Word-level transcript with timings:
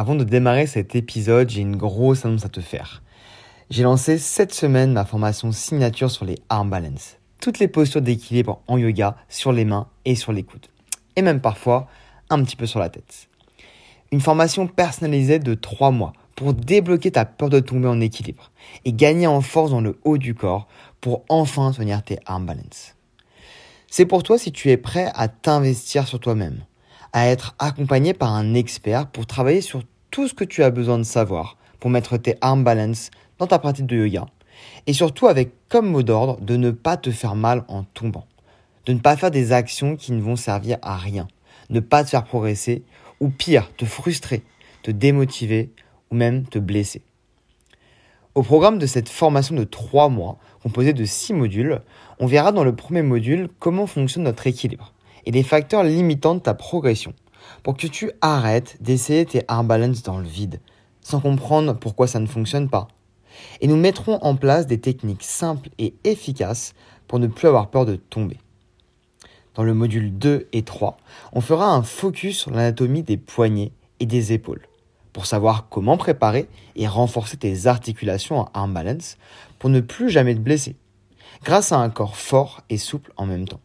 Avant 0.00 0.14
de 0.14 0.22
démarrer 0.22 0.68
cet 0.68 0.94
épisode, 0.94 1.50
j'ai 1.50 1.60
une 1.60 1.74
grosse 1.74 2.24
annonce 2.24 2.44
à 2.44 2.48
te 2.48 2.60
faire. 2.60 3.02
J'ai 3.68 3.82
lancé 3.82 4.16
cette 4.16 4.54
semaine 4.54 4.92
ma 4.92 5.04
formation 5.04 5.50
signature 5.50 6.08
sur 6.08 6.24
les 6.24 6.38
arm 6.48 6.70
balance. 6.70 7.16
Toutes 7.40 7.58
les 7.58 7.66
postures 7.66 8.00
d'équilibre 8.00 8.62
en 8.68 8.78
yoga 8.78 9.16
sur 9.28 9.50
les 9.50 9.64
mains 9.64 9.88
et 10.04 10.14
sur 10.14 10.30
les 10.32 10.44
coudes. 10.44 10.68
Et 11.16 11.22
même 11.22 11.40
parfois 11.40 11.88
un 12.30 12.40
petit 12.44 12.54
peu 12.54 12.64
sur 12.64 12.78
la 12.78 12.90
tête. 12.90 13.28
Une 14.12 14.20
formation 14.20 14.68
personnalisée 14.68 15.40
de 15.40 15.54
3 15.54 15.90
mois 15.90 16.12
pour 16.36 16.54
débloquer 16.54 17.10
ta 17.10 17.24
peur 17.24 17.50
de 17.50 17.58
tomber 17.58 17.88
en 17.88 18.00
équilibre 18.00 18.52
et 18.84 18.92
gagner 18.92 19.26
en 19.26 19.40
force 19.40 19.72
dans 19.72 19.80
le 19.80 19.98
haut 20.04 20.16
du 20.16 20.36
corps 20.36 20.68
pour 21.00 21.24
enfin 21.28 21.72
tenir 21.72 22.04
tes 22.04 22.20
arm 22.24 22.46
balance. 22.46 22.94
C'est 23.90 24.06
pour 24.06 24.22
toi 24.22 24.38
si 24.38 24.52
tu 24.52 24.70
es 24.70 24.76
prêt 24.76 25.10
à 25.16 25.26
t'investir 25.26 26.06
sur 26.06 26.20
toi-même, 26.20 26.60
à 27.12 27.28
être 27.28 27.54
accompagné 27.58 28.14
par 28.14 28.34
un 28.34 28.54
expert 28.54 29.06
pour 29.08 29.26
travailler 29.26 29.60
sur 29.60 29.82
tout 30.10 30.28
ce 30.28 30.34
que 30.34 30.44
tu 30.44 30.62
as 30.62 30.70
besoin 30.70 30.98
de 30.98 31.04
savoir 31.04 31.56
pour 31.80 31.90
mettre 31.90 32.16
tes 32.16 32.36
arm 32.40 32.64
balance 32.64 33.10
dans 33.38 33.46
ta 33.46 33.58
pratique 33.58 33.86
de 33.86 33.96
yoga 33.96 34.26
et 34.86 34.92
surtout 34.92 35.26
avec 35.28 35.52
comme 35.68 35.90
mot 35.90 36.02
d'ordre 36.02 36.40
de 36.40 36.56
ne 36.56 36.70
pas 36.70 36.96
te 36.96 37.10
faire 37.10 37.34
mal 37.34 37.64
en 37.68 37.84
tombant, 37.84 38.26
de 38.86 38.92
ne 38.92 38.98
pas 38.98 39.16
faire 39.16 39.30
des 39.30 39.52
actions 39.52 39.96
qui 39.96 40.12
ne 40.12 40.20
vont 40.20 40.36
servir 40.36 40.78
à 40.82 40.96
rien, 40.96 41.28
ne 41.70 41.80
pas 41.80 42.04
te 42.04 42.10
faire 42.10 42.24
progresser 42.24 42.82
ou 43.20 43.28
pire, 43.28 43.70
te 43.76 43.84
frustrer, 43.84 44.42
te 44.82 44.90
démotiver 44.90 45.70
ou 46.10 46.16
même 46.16 46.44
te 46.44 46.58
blesser. 46.58 47.02
Au 48.34 48.42
programme 48.42 48.78
de 48.78 48.86
cette 48.86 49.08
formation 49.08 49.54
de 49.56 49.64
3 49.64 50.08
mois, 50.08 50.38
composée 50.62 50.92
de 50.92 51.04
6 51.04 51.34
modules, 51.34 51.80
on 52.20 52.26
verra 52.26 52.52
dans 52.52 52.64
le 52.64 52.74
premier 52.74 53.02
module 53.02 53.48
comment 53.58 53.86
fonctionne 53.86 54.24
notre 54.24 54.46
équilibre 54.46 54.92
et 55.28 55.30
les 55.30 55.42
facteurs 55.42 55.84
limitants 55.84 56.34
de 56.34 56.40
ta 56.40 56.54
progression 56.54 57.12
pour 57.62 57.76
que 57.76 57.86
tu 57.86 58.10
arrêtes 58.22 58.78
d'essayer 58.80 59.26
tes 59.26 59.42
arm 59.46 59.66
balance 59.66 60.02
dans 60.02 60.18
le 60.18 60.26
vide, 60.26 60.60
sans 61.02 61.20
comprendre 61.20 61.74
pourquoi 61.74 62.06
ça 62.06 62.18
ne 62.18 62.26
fonctionne 62.26 62.70
pas. 62.70 62.88
Et 63.60 63.66
nous 63.66 63.76
mettrons 63.76 64.18
en 64.22 64.36
place 64.36 64.66
des 64.66 64.80
techniques 64.80 65.22
simples 65.22 65.68
et 65.78 65.94
efficaces 66.02 66.74
pour 67.06 67.18
ne 67.18 67.26
plus 67.26 67.46
avoir 67.46 67.68
peur 67.68 67.84
de 67.84 67.96
tomber. 67.96 68.38
Dans 69.54 69.64
le 69.64 69.74
module 69.74 70.16
2 70.16 70.48
et 70.52 70.62
3, 70.62 70.96
on 71.34 71.42
fera 71.42 71.74
un 71.74 71.82
focus 71.82 72.38
sur 72.38 72.50
l'anatomie 72.50 73.02
des 73.02 73.18
poignets 73.18 73.72
et 74.00 74.06
des 74.06 74.32
épaules 74.32 74.66
pour 75.12 75.26
savoir 75.26 75.68
comment 75.68 75.98
préparer 75.98 76.48
et 76.74 76.88
renforcer 76.88 77.36
tes 77.36 77.66
articulations 77.66 78.38
en 78.38 78.48
arm 78.54 78.72
balance 78.72 79.18
pour 79.58 79.68
ne 79.68 79.80
plus 79.80 80.08
jamais 80.08 80.34
te 80.34 80.40
blesser, 80.40 80.76
grâce 81.44 81.70
à 81.72 81.78
un 81.78 81.90
corps 81.90 82.16
fort 82.16 82.62
et 82.70 82.78
souple 82.78 83.12
en 83.18 83.26
même 83.26 83.46
temps. 83.46 83.60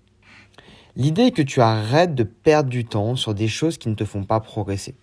L'idée 0.96 1.24
est 1.24 1.32
que 1.32 1.42
tu 1.42 1.60
arrêtes 1.60 2.14
de 2.14 2.24
perdre 2.24 2.70
du 2.70 2.86
temps 2.86 3.16
sur 3.16 3.34
des 3.34 3.48
choses 3.48 3.80
qui 3.80 3.90
ne 3.90 3.96
te 3.96 4.06
font 4.06 4.24
pas 4.24 4.40
progresser, 4.40 4.94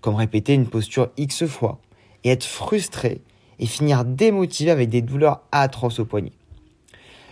comme 0.00 0.16
répéter 0.16 0.52
une 0.52 0.66
posture 0.66 1.10
X 1.16 1.46
fois 1.46 1.78
et 2.24 2.30
être 2.30 2.44
frustré 2.44 3.22
et 3.60 3.66
finir 3.66 4.04
démotivé 4.04 4.72
avec 4.72 4.88
des 4.88 5.00
douleurs 5.00 5.42
atroces 5.52 6.00
au 6.00 6.04
poignet. 6.04 6.32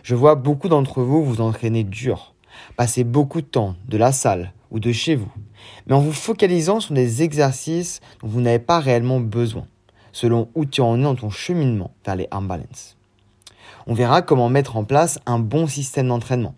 Je 0.05 0.15
vois 0.15 0.37
beaucoup 0.37 0.69
d'entre 0.69 1.03
vous 1.03 1.25
vous 1.25 1.41
entraîner 1.41 1.83
dur, 1.83 2.35
passer 2.77 3.03
beaucoup 3.03 3.41
de 3.41 3.47
temps 3.47 3.75
de 3.89 3.97
la 3.97 4.13
salle 4.13 4.53
ou 4.71 4.79
de 4.79 4.93
chez 4.93 5.17
vous, 5.17 5.33
mais 5.89 5.95
en 5.97 6.01
vous 6.01 6.13
focalisant 6.13 6.79
sur 6.79 6.95
des 6.95 7.25
exercices 7.25 8.01
dont 8.23 8.29
vous 8.29 8.41
n'avez 8.41 8.61
pas 8.61 8.79
réellement 8.79 9.19
besoin, 9.19 9.67
selon 10.13 10.49
où 10.55 10.65
tu 10.65 10.81
en 10.81 10.97
es 10.97 11.03
dans 11.03 11.17
ton 11.17 11.31
cheminement 11.31 11.91
vers 12.05 12.15
les 12.15 12.29
arm 12.31 12.47
balance. 12.47 12.96
On 13.89 13.95
verra 13.95 14.21
comment 14.21 14.49
mettre 14.49 14.77
en 14.77 14.83
place 14.83 15.21
un 15.27 15.39
bon 15.39 15.69
système 15.69 16.09
d'entraînement 16.09 16.57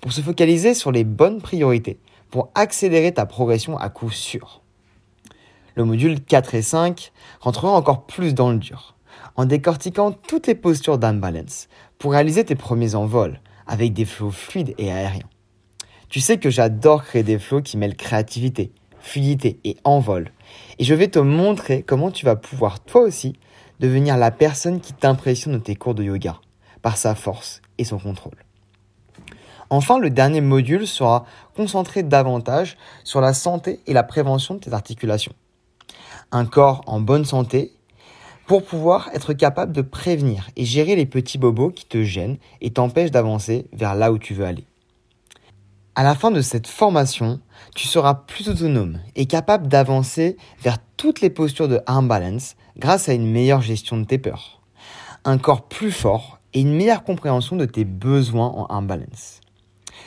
pour 0.00 0.12
se 0.12 0.22
focaliser 0.22 0.72
sur 0.72 0.92
les 0.92 1.04
bonnes 1.04 1.42
priorités 1.42 1.98
pour 2.30 2.50
accélérer 2.54 3.12
ta 3.12 3.26
progression 3.26 3.76
à 3.76 3.90
coup 3.90 4.10
sûr. 4.10 4.62
Le 5.74 5.84
module 5.84 6.22
4 6.22 6.54
et 6.54 6.62
5 6.62 7.12
rentrera 7.40 7.72
encore 7.72 8.06
plus 8.06 8.34
dans 8.34 8.50
le 8.50 8.58
dur, 8.58 8.96
en 9.36 9.44
décortiquant 9.44 10.12
toutes 10.12 10.46
les 10.46 10.54
postures 10.54 10.96
d'arm 10.96 11.20
balance 11.20 11.68
pour 11.98 12.12
réaliser 12.12 12.44
tes 12.44 12.54
premiers 12.54 12.94
envols 12.94 13.40
avec 13.66 13.92
des 13.92 14.06
flots 14.06 14.30
fluides 14.30 14.74
et 14.78 14.90
aériens. 14.90 15.28
Tu 16.08 16.20
sais 16.20 16.38
que 16.38 16.50
j'adore 16.50 17.04
créer 17.04 17.22
des 17.22 17.38
flots 17.38 17.62
qui 17.62 17.76
mêlent 17.76 17.96
créativité, 17.96 18.72
fluidité 19.00 19.60
et 19.64 19.76
envol. 19.84 20.32
Et 20.78 20.84
je 20.84 20.94
vais 20.94 21.08
te 21.08 21.18
montrer 21.18 21.82
comment 21.82 22.10
tu 22.10 22.24
vas 22.24 22.36
pouvoir 22.36 22.80
toi 22.80 23.02
aussi 23.02 23.34
devenir 23.80 24.16
la 24.16 24.30
personne 24.30 24.80
qui 24.80 24.94
t'impressionne 24.94 25.52
dans 25.52 25.60
tes 25.60 25.76
cours 25.76 25.94
de 25.94 26.04
yoga 26.04 26.40
par 26.82 26.96
sa 26.96 27.14
force 27.14 27.60
et 27.78 27.84
son 27.84 27.98
contrôle. 27.98 28.44
Enfin, 29.70 29.98
le 29.98 30.10
dernier 30.10 30.40
module 30.40 30.86
sera 30.86 31.24
concentré 31.54 32.02
davantage 32.02 32.76
sur 33.04 33.20
la 33.20 33.32
santé 33.32 33.80
et 33.86 33.92
la 33.92 34.02
prévention 34.02 34.54
de 34.54 34.60
tes 34.60 34.72
articulations. 34.72 35.34
Un 36.32 36.44
corps 36.44 36.82
en 36.86 37.00
bonne 37.00 37.24
santé 37.24 37.72
pour 38.46 38.64
pouvoir 38.64 39.10
être 39.14 39.32
capable 39.32 39.70
de 39.70 39.80
prévenir 39.80 40.50
et 40.56 40.64
gérer 40.64 40.96
les 40.96 41.06
petits 41.06 41.38
bobos 41.38 41.70
qui 41.70 41.86
te 41.86 42.02
gênent 42.02 42.38
et 42.60 42.72
t'empêchent 42.72 43.12
d'avancer 43.12 43.68
vers 43.72 43.94
là 43.94 44.10
où 44.10 44.18
tu 44.18 44.34
veux 44.34 44.44
aller. 44.44 44.66
À 45.94 46.02
la 46.02 46.16
fin 46.16 46.32
de 46.32 46.40
cette 46.40 46.66
formation, 46.66 47.40
tu 47.76 47.86
seras 47.86 48.14
plus 48.14 48.48
autonome 48.48 48.98
et 49.14 49.26
capable 49.26 49.68
d'avancer 49.68 50.36
vers 50.60 50.78
toutes 50.96 51.20
les 51.20 51.30
postures 51.30 51.68
de 51.68 51.80
arm 51.86 52.08
balance 52.08 52.56
grâce 52.76 53.08
à 53.08 53.12
une 53.12 53.30
meilleure 53.30 53.60
gestion 53.60 53.98
de 53.98 54.04
tes 54.04 54.18
peurs, 54.18 54.60
un 55.24 55.38
corps 55.38 55.68
plus 55.68 55.92
fort 55.92 56.39
et 56.54 56.60
une 56.60 56.74
meilleure 56.74 57.04
compréhension 57.04 57.56
de 57.56 57.64
tes 57.64 57.84
besoins 57.84 58.48
en 58.48 58.66
arm 58.66 58.86
balance. 58.86 59.40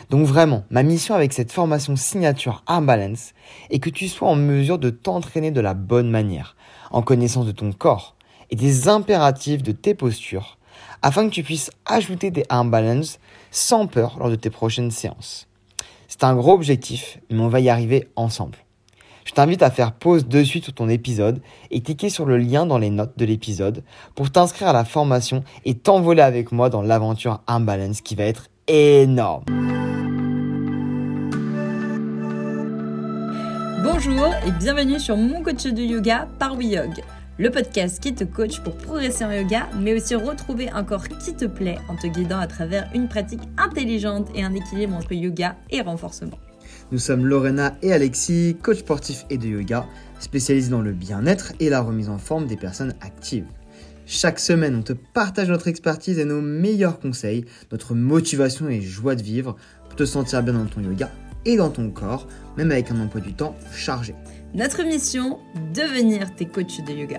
Donc 0.09 0.26
vraiment, 0.26 0.64
ma 0.70 0.84
mission 0.84 1.16
avec 1.16 1.34
cette 1.34 1.52
formation 1.52 1.96
signature 1.96 2.64
arm 2.66 2.86
balance 2.86 3.34
est 3.70 3.80
que 3.80 3.90
tu 3.90 4.08
sois 4.08 4.30
en 4.30 4.36
mesure 4.36 4.80
de 4.80 4.90
t'entraîner 4.90 5.52
de 5.52 5.62
la 5.62 5.74
bonne 5.74 6.09
manière, 6.09 6.56
en 6.92 7.02
connaissance 7.02 7.46
de 7.46 7.52
ton 7.52 7.72
corps 7.72 8.16
et 8.50 8.56
des 8.56 8.88
impératifs 8.88 9.64
de 9.64 9.72
tes 9.72 9.96
postures, 9.96 10.58
afin 11.02 11.28
que 11.28 11.34
tu 11.34 11.44
puisses 11.44 11.72
ajouter 11.86 12.31
des 12.31 12.46
arm 12.50 12.70
balance 12.70 13.20
sans 13.52 13.88
peur 13.88 14.18
lors 14.20 14.30
de 14.30 14.36
tes 14.36 14.50
prochaines 14.50 14.92
séances. 14.92 15.48
C'est 16.08 16.24
un 16.24 16.36
gros 16.36 16.54
objectif, 16.54 17.20
mais 17.30 17.40
on 17.40 17.48
va 17.48 17.60
y 17.60 17.70
arriver 17.70 18.08
ensemble. 18.16 18.58
Je 19.26 19.32
t'invite 19.34 19.62
à 19.62 19.72
faire 19.72 19.94
pause 19.94 20.28
de 20.28 20.44
suite 20.44 20.66
sur 20.66 20.74
ton 20.74 20.90
épisode 20.90 21.42
et 21.72 21.82
cliquer 21.82 22.10
sur 22.10 22.26
le 22.26 22.38
lien 22.38 22.66
dans 22.66 22.78
les 22.78 22.90
notes 22.90 23.18
de 23.18 23.26
l'épisode 23.26 23.84
pour 24.16 24.32
t'inscrire 24.32 24.70
à 24.70 24.74
la 24.74 24.86
formation 24.86 25.44
et 25.66 25.76
t'envoler 25.76 26.22
avec 26.22 26.52
moi 26.52 26.70
dans 26.70 26.82
l'aventure 26.82 27.42
Imbalance 27.48 28.02
qui 28.02 28.16
va 28.16 28.26
être 28.26 28.50
énorme. 28.68 29.46
Bonjour 33.84 34.28
et 34.46 34.52
bienvenue 34.52 35.00
sur 35.00 35.18
mon 35.18 35.44
coach 35.44 35.64
de 35.64 35.82
yoga 35.82 36.28
par 36.40 36.56
WeYog 36.56 37.04
le 37.38 37.50
podcast 37.50 38.02
qui 38.02 38.14
te 38.14 38.24
coach 38.24 38.60
pour 38.60 38.76
progresser 38.76 39.26
en 39.26 39.32
yoga, 39.32 39.68
mais 39.80 39.96
aussi 39.96 40.16
retrouver 40.16 40.70
un 40.70 40.84
corps 40.84 41.08
qui 41.08 41.34
te 41.36 41.46
plaît 41.46 41.80
en 41.90 41.96
te 41.96 42.08
guidant 42.08 42.40
à 42.40 42.48
travers 42.48 42.90
une 42.94 43.08
pratique 43.08 43.42
intelligente 43.58 44.28
et 44.36 44.44
un 44.44 44.54
équilibre 44.54 44.96
entre 44.96 45.14
yoga 45.14 45.56
et 45.72 45.82
renforcement. 45.82 46.38
Nous 46.92 47.00
sommes 47.00 47.26
Lorena 47.26 47.76
et 47.82 47.94
Alexis, 47.94 48.58
coach 48.62 48.80
sportif 48.80 49.26
et 49.30 49.38
de 49.38 49.48
yoga, 49.48 49.86
spécialisés 50.20 50.70
dans 50.70 50.82
le 50.82 50.92
bien-être 50.92 51.54
et 51.60 51.70
la 51.70 51.82
remise 51.82 52.10
en 52.10 52.18
forme 52.18 52.48
des 52.48 52.58
personnes 52.58 52.94
actives. 53.02 53.46
Chaque 54.06 54.40
semaine, 54.40 54.76
on 54.76 54.82
te 54.82 54.94
partage 54.94 55.50
notre 55.50 55.68
expertise 55.68 56.20
et 56.20 56.26
nos 56.26 56.42
meilleurs 56.42 57.00
conseils, 57.00 57.46
notre 57.72 57.96
motivation 57.96 58.68
et 58.70 58.82
joie 58.82 59.16
de 59.16 59.24
vivre 59.24 59.56
pour 59.88 59.96
te 59.96 60.06
sentir 60.06 60.44
bien 60.44 60.54
dans 60.54 60.66
ton 60.66 60.82
yoga 60.82 61.10
et 61.46 61.58
dans 61.58 61.70
ton 61.70 61.90
corps, 61.90 62.28
même 62.58 62.72
avec 62.72 62.92
un 62.92 63.00
emploi 63.00 63.22
du 63.22 63.34
temps 63.34 63.56
chargé. 63.74 64.14
Notre 64.54 64.84
mission, 64.84 65.40
devenir 65.74 66.36
tes 66.36 66.46
coachs 66.46 66.86
de 66.86 66.94
yoga. 66.94 67.18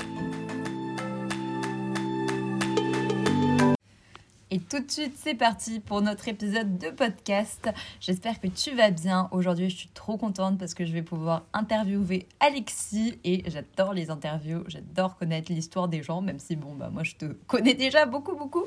Et 4.50 4.60
tout 4.60 4.78
de 4.78 4.90
suite, 4.90 5.14
c'est 5.16 5.34
parti 5.34 5.80
pour 5.80 6.02
notre 6.02 6.28
épisode 6.28 6.76
de 6.78 6.90
podcast. 6.90 7.70
J'espère 7.98 8.40
que 8.40 8.46
tu 8.46 8.74
vas 8.74 8.90
bien. 8.90 9.28
Aujourd'hui, 9.32 9.70
je 9.70 9.76
suis 9.76 9.88
trop 9.88 10.18
contente 10.18 10.58
parce 10.58 10.74
que 10.74 10.84
je 10.84 10.92
vais 10.92 11.02
pouvoir 11.02 11.44
interviewer 11.54 12.28
Alexis 12.40 13.18
et 13.24 13.42
j'adore 13.50 13.94
les 13.94 14.10
interviews. 14.10 14.62
J'adore 14.68 15.16
connaître 15.16 15.50
l'histoire 15.50 15.88
des 15.88 16.02
gens, 16.02 16.20
même 16.20 16.38
si, 16.38 16.56
bon, 16.56 16.74
bah, 16.74 16.90
moi, 16.92 17.04
je 17.04 17.14
te 17.14 17.24
connais 17.46 17.74
déjà 17.74 18.04
beaucoup, 18.04 18.36
beaucoup. 18.36 18.64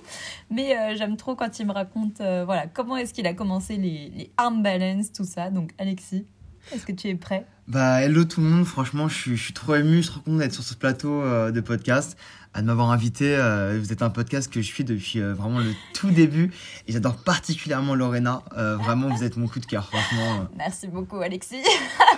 Mais 0.49 0.75
euh, 0.77 0.95
j'aime 0.97 1.15
trop 1.15 1.35
quand 1.35 1.59
il 1.59 1.67
me 1.67 1.73
raconte, 1.73 2.21
euh, 2.21 2.43
voilà, 2.43 2.65
comment 2.67 2.97
est-ce 2.97 3.13
qu'il 3.13 3.27
a 3.27 3.33
commencé 3.33 3.77
les, 3.77 4.09
les 4.09 4.31
arm 4.35 4.63
balance, 4.63 5.13
tout 5.13 5.25
ça. 5.25 5.51
Donc, 5.51 5.73
Alexis, 5.77 6.25
est-ce 6.73 6.85
que 6.85 6.91
tu 6.91 7.07
es 7.07 7.15
prêt? 7.15 7.45
Bah 7.67 8.01
hello 8.01 8.23
tout 8.23 8.39
le 8.39 8.47
monde, 8.47 8.65
franchement 8.65 9.09
je 9.09 9.13
suis, 9.13 9.35
je 9.35 9.43
suis 9.43 9.53
trop 9.53 9.75
ému, 9.75 9.97
je 9.97 10.03
suis 10.03 10.11
trop 10.11 10.21
content 10.21 10.37
d'être 10.37 10.53
sur 10.53 10.63
ce 10.63 10.73
plateau 10.73 11.21
euh, 11.21 11.51
de 11.51 11.59
podcast, 11.59 12.17
à 12.53 12.61
de 12.61 12.65
m'avoir 12.65 12.91
invité. 12.91 13.35
Euh, 13.35 13.77
vous 13.77 13.91
êtes 13.91 14.01
un 14.01 14.09
podcast 14.09 14.49
que 14.49 14.61
je 14.61 14.65
suis 14.65 14.85
depuis 14.85 15.19
euh, 15.19 15.33
vraiment 15.33 15.59
le 15.59 15.73
tout 15.93 16.09
début 16.09 16.49
et 16.87 16.93
j'adore 16.93 17.17
particulièrement 17.17 17.93
Lorena. 17.93 18.41
vraiment 18.55 19.13
vous 19.13 19.21
êtes 19.25 19.35
mon 19.35 19.49
coup 19.49 19.59
de 19.59 19.65
cœur, 19.65 19.85
franchement. 19.89 20.47
Merci 20.55 20.87
beaucoup 20.87 21.17
Alexis. 21.17 21.61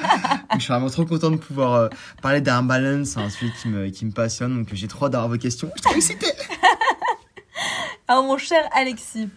je 0.53 0.59
suis 0.59 0.71
vraiment 0.71 0.91
trop 0.91 1.05
content 1.05 1.31
de 1.31 1.37
pouvoir 1.37 1.89
parler 2.21 2.41
d'un 2.41 2.61
balance, 2.61 3.17
un 3.17 3.31
sujet 3.31 3.51
qui 3.59 3.69
me, 3.69 3.89
qui 3.89 4.05
me 4.05 4.11
passionne, 4.11 4.55
donc 4.55 4.69
j'ai 4.73 4.87
trop 4.87 5.09
d'avoir 5.09 5.29
vos 5.29 5.39
questions. 5.39 5.71
Je 5.77 5.89
suis 5.89 5.97
excitée 5.97 6.31
Alors 8.07 8.23
mon 8.23 8.37
cher 8.37 8.69
Alexis, 8.75 9.29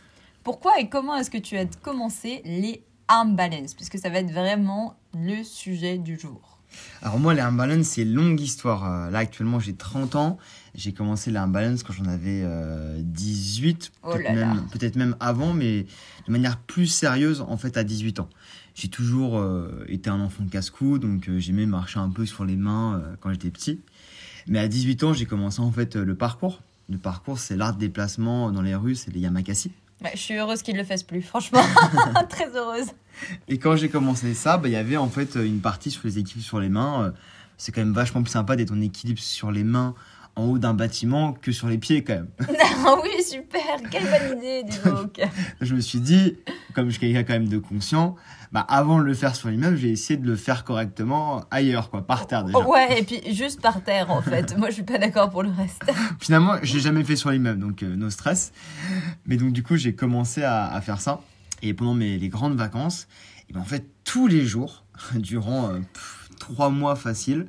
pourquoi 0.45 0.79
et 0.79 0.91
comment 0.91 1.17
est-ce 1.17 1.31
que 1.31 1.39
tu 1.39 1.57
as 1.57 1.65
commencé 1.83 2.43
les 2.45 2.83
arm 3.09 3.37
balance, 3.37 3.75
puisque 3.75 3.99
ça 3.99 4.09
va 4.09 4.19
être 4.19 4.31
vraiment 4.31 4.97
le 5.15 5.43
sujet 5.45 5.99
du 5.99 6.19
jour. 6.19 6.59
Alors 7.03 7.19
moi, 7.19 7.35
les 7.35 7.41
arm 7.41 7.57
balance, 7.57 7.87
c'est 7.87 8.03
une 8.03 8.15
longue 8.15 8.41
histoire. 8.41 8.91
Euh, 8.91 9.11
Là, 9.11 9.19
actuellement, 9.19 9.61
j'ai 9.61 9.75
30 9.75 10.17
ans. 10.17 10.39
J'ai 10.75 10.93
commencé 10.93 11.31
les 11.31 11.37
arm 11.37 11.53
balance 11.53 11.83
quand 11.83 11.93
j'en 11.93 12.07
avais 12.07 12.43
euh, 12.45 12.99
18, 13.03 13.93
Oh 14.05 14.15
peut-être 14.73 14.97
même, 14.97 15.17
avant, 15.21 15.53
mais 15.53 15.87
de 16.27 16.33
manière 16.33 16.59
plus 16.59 16.87
sérieuse, 16.87 17.43
en 17.43 17.57
fait, 17.57 17.77
à 17.77 17.85
18 17.85 18.21
ans. 18.21 18.29
J'ai 18.75 18.89
toujours 18.89 19.39
euh, 19.39 19.85
été 19.89 20.09
un 20.09 20.21
enfant 20.21 20.45
de 20.45 20.51
casse-cou, 20.51 20.99
donc 20.99 21.29
euh, 21.29 21.39
j'aimais 21.39 21.67
marcher 21.67 21.99
un 21.99 22.09
peu 22.09 22.25
sur 22.25 22.47
les 22.47 22.57
mains 22.57 23.03
quand 23.21 23.31
j'étais 23.31 23.51
petit. 23.51 23.81
Mais 24.49 24.59
à 24.59 24.67
18 24.67 25.05
ans, 25.05 25.13
j'ai 25.13 25.27
commencé 25.27 25.61
en 25.61 25.71
fait 25.71 25.95
le 25.97 26.15
parcours. 26.15 26.63
Le 26.89 26.99
parcours, 26.99 27.39
c'est 27.39 27.57
l'art 27.57 27.75
de 27.75 27.79
déplacement 27.79 28.51
dans 28.51 28.63
les 28.63 28.75
rues, 28.75 28.95
c'est 28.95 29.13
les 29.13 29.21
yamakasi. 29.21 29.73
Je 30.15 30.19
suis 30.19 30.35
heureuse 30.35 30.63
qu'il 30.63 30.77
le 30.77 30.85
fasse 30.85 31.03
plus, 31.03 31.23
franchement. 31.23 31.63
Très 32.29 32.49
heureuse. 32.57 32.87
Et 33.49 33.59
quand 33.59 33.77
j'ai 33.77 33.89
commencé 33.89 34.35
ça, 34.35 34.59
bah, 34.59 34.69
il 34.69 34.73
y 34.73 34.77
avait 34.77 34.97
en 34.97 35.09
fait 35.09 35.35
une 35.37 35.61
partie 35.61 35.91
sur 35.91 36.03
les 36.05 36.19
équipes 36.19 36.43
sur 36.43 36.61
les 36.61 36.69
mains. 36.69 37.05
Euh, 37.05 37.11
C'est 37.57 37.73
quand 37.73 37.81
même 37.83 37.93
vachement 37.93 38.23
plus 38.23 38.31
sympa 38.33 38.57
d'être 38.57 38.73
en 38.73 38.81
équilibre 38.81 39.21
sur 39.21 39.51
les 39.53 39.65
mains 39.65 39.95
en 40.37 40.45
haut 40.45 40.59
d'un 40.59 40.75
bâtiment 40.75 41.33
que 41.33 41.53
sur 41.53 41.69
les 41.69 41.79
pieds 41.79 42.05
quand 42.05 42.15
même. 42.15 42.29
Ah 42.85 42.97
oui, 43.01 43.23
super. 43.23 43.63
Quelle 43.91 44.03
bonne 44.03 44.39
idée, 44.39 44.65
dis 44.65 44.79
donc. 44.85 45.21
Je 45.61 45.75
me 45.75 45.81
suis 45.81 46.01
dit, 46.01 46.37
comme 46.75 46.87
je 46.87 46.93
suis 46.93 47.01
quelqu'un 47.01 47.23
quand 47.23 47.35
même 47.35 47.49
de 47.49 47.59
conscient, 47.59 48.17
bah, 48.51 48.67
avant 48.69 48.99
de 48.99 49.05
le 49.05 49.15
faire 49.15 49.37
sur 49.37 49.51
l'immeuble, 49.51 49.77
j'ai 49.77 49.91
essayé 49.91 50.19
de 50.19 50.27
le 50.27 50.35
faire 50.35 50.65
correctement 50.65 51.45
ailleurs, 51.53 51.91
quoi, 51.91 52.05
par 52.05 52.27
terre 52.27 52.43
déjà. 52.43 52.59
Ouais, 52.59 52.99
et 52.99 53.05
puis 53.05 53.35
juste 53.35 53.61
par 53.61 53.85
terre, 53.85 54.11
en 54.11 54.21
fait. 54.21 54.59
Moi, 54.59 54.71
je 54.71 54.75
suis 54.75 54.83
pas 54.83 54.99
d'accord 54.99 55.31
pour 55.31 55.45
le 55.45 55.51
reste. 55.51 55.85
Finalement, 56.21 56.57
j'ai 56.63 56.81
jamais 56.81 57.05
fait 57.05 57.15
sur 57.15 57.31
l'immeuble, 57.31 57.61
donc 57.61 57.85
euh, 57.85 57.95
no 57.95 58.11
stress. 58.11 58.53
Mais 59.27 59.37
donc 59.37 59.53
du 59.53 59.63
coup, 59.63 59.77
j'ai 59.77 59.95
commencé 59.95 60.43
à, 60.43 60.67
à 60.67 60.81
faire 60.81 61.01
ça. 61.01 61.21
Et 61.63 61.73
pendant 61.73 61.95
mes, 61.95 62.19
les 62.19 62.29
grandes 62.29 62.57
vacances, 62.57 63.07
et 63.49 63.53
ben, 63.53 63.61
en 63.61 63.65
fait, 63.65 63.87
tous 64.03 64.27
les 64.27 64.45
jours, 64.45 64.85
durant 65.15 65.71
euh, 65.71 65.79
pff, 65.79 66.31
trois 66.41 66.71
mois 66.71 66.97
facile, 66.97 67.47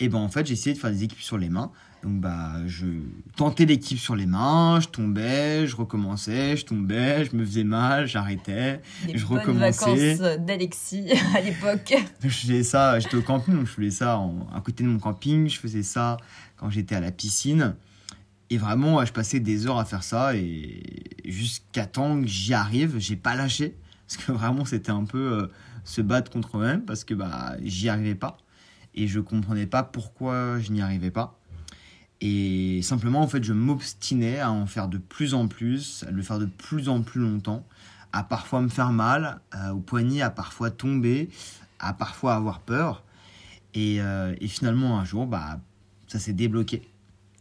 et 0.00 0.08
ben 0.08 0.18
en 0.18 0.28
fait, 0.28 0.46
j'ai 0.46 0.54
essayé 0.54 0.74
de 0.74 0.80
faire 0.80 0.90
des 0.90 1.04
équipes 1.04 1.20
sur 1.20 1.36
les 1.36 1.50
mains. 1.50 1.70
Donc 2.02 2.20
bah, 2.20 2.52
je 2.66 2.86
tentais 3.36 3.66
l'équipe 3.66 3.98
sur 3.98 4.16
les 4.16 4.24
mains, 4.24 4.80
je 4.80 4.88
tombais, 4.88 5.66
je 5.66 5.76
recommençais, 5.76 6.56
je 6.56 6.64
tombais, 6.64 7.26
je 7.26 7.36
me 7.36 7.44
faisais 7.44 7.64
mal, 7.64 8.06
j'arrêtais. 8.06 8.80
Je 9.14 9.24
bonnes 9.26 9.38
recommençais. 9.40 10.14
vacances 10.14 10.38
d'Alexis 10.46 11.10
à 11.36 11.40
l'époque. 11.42 11.94
Je 12.22 12.28
faisais 12.28 12.62
ça, 12.62 12.98
j'étais 13.00 13.16
au 13.16 13.22
camping, 13.22 13.54
donc 13.54 13.66
je 13.66 13.72
faisais 13.72 13.90
ça 13.90 14.16
en- 14.16 14.46
à 14.54 14.60
côté 14.62 14.82
de 14.82 14.88
mon 14.88 14.98
camping, 14.98 15.46
je 15.48 15.58
faisais 15.58 15.82
ça 15.82 16.16
quand 16.56 16.70
j'étais 16.70 16.94
à 16.94 17.00
la 17.00 17.12
piscine. 17.12 17.74
Et 18.48 18.56
vraiment, 18.56 19.04
je 19.04 19.12
passais 19.12 19.38
des 19.38 19.66
heures 19.66 19.78
à 19.78 19.84
faire 19.84 20.02
ça 20.02 20.34
et 20.34 20.82
jusqu'à 21.26 21.84
temps 21.86 22.20
que 22.20 22.26
j'y 22.26 22.54
arrive, 22.54 22.96
j'ai 22.98 23.16
pas 23.16 23.36
lâché. 23.36 23.76
Parce 24.08 24.24
que 24.24 24.32
vraiment, 24.32 24.64
c'était 24.64 24.90
un 24.90 25.04
peu 25.04 25.18
euh, 25.42 25.46
se 25.84 26.00
battre 26.00 26.30
contre 26.32 26.56
moi-même 26.56 26.82
parce 26.84 27.04
que 27.04 27.14
bah, 27.14 27.56
j'y 27.62 27.88
arrivais 27.90 28.14
pas. 28.16 28.38
Et 28.94 29.06
je 29.06 29.20
comprenais 29.20 29.66
pas 29.66 29.82
pourquoi 29.84 30.58
je 30.58 30.72
n'y 30.72 30.80
arrivais 30.82 31.12
pas. 31.12 31.38
Et 32.20 32.82
simplement, 32.82 33.22
en 33.22 33.28
fait, 33.28 33.42
je 33.42 33.52
m'obstinais 33.52 34.40
à 34.40 34.50
en 34.50 34.66
faire 34.66 34.88
de 34.88 34.98
plus 34.98 35.34
en 35.34 35.48
plus, 35.48 36.04
à 36.06 36.10
le 36.10 36.22
faire 36.22 36.38
de 36.38 36.46
plus 36.46 36.88
en 36.88 37.02
plus 37.02 37.20
longtemps, 37.20 37.64
à 38.12 38.22
parfois 38.22 38.60
me 38.60 38.68
faire 38.68 38.92
mal, 38.92 39.40
euh, 39.54 39.70
au 39.70 39.80
poignet, 39.80 40.20
à 40.20 40.30
parfois 40.30 40.70
tomber, 40.70 41.30
à 41.78 41.92
parfois 41.94 42.34
avoir 42.34 42.60
peur. 42.60 43.04
Et, 43.72 44.00
euh, 44.00 44.34
et 44.40 44.48
finalement, 44.48 44.98
un 44.98 45.04
jour, 45.04 45.26
bah, 45.26 45.60
ça 46.08 46.18
s'est 46.18 46.32
débloqué. 46.32 46.82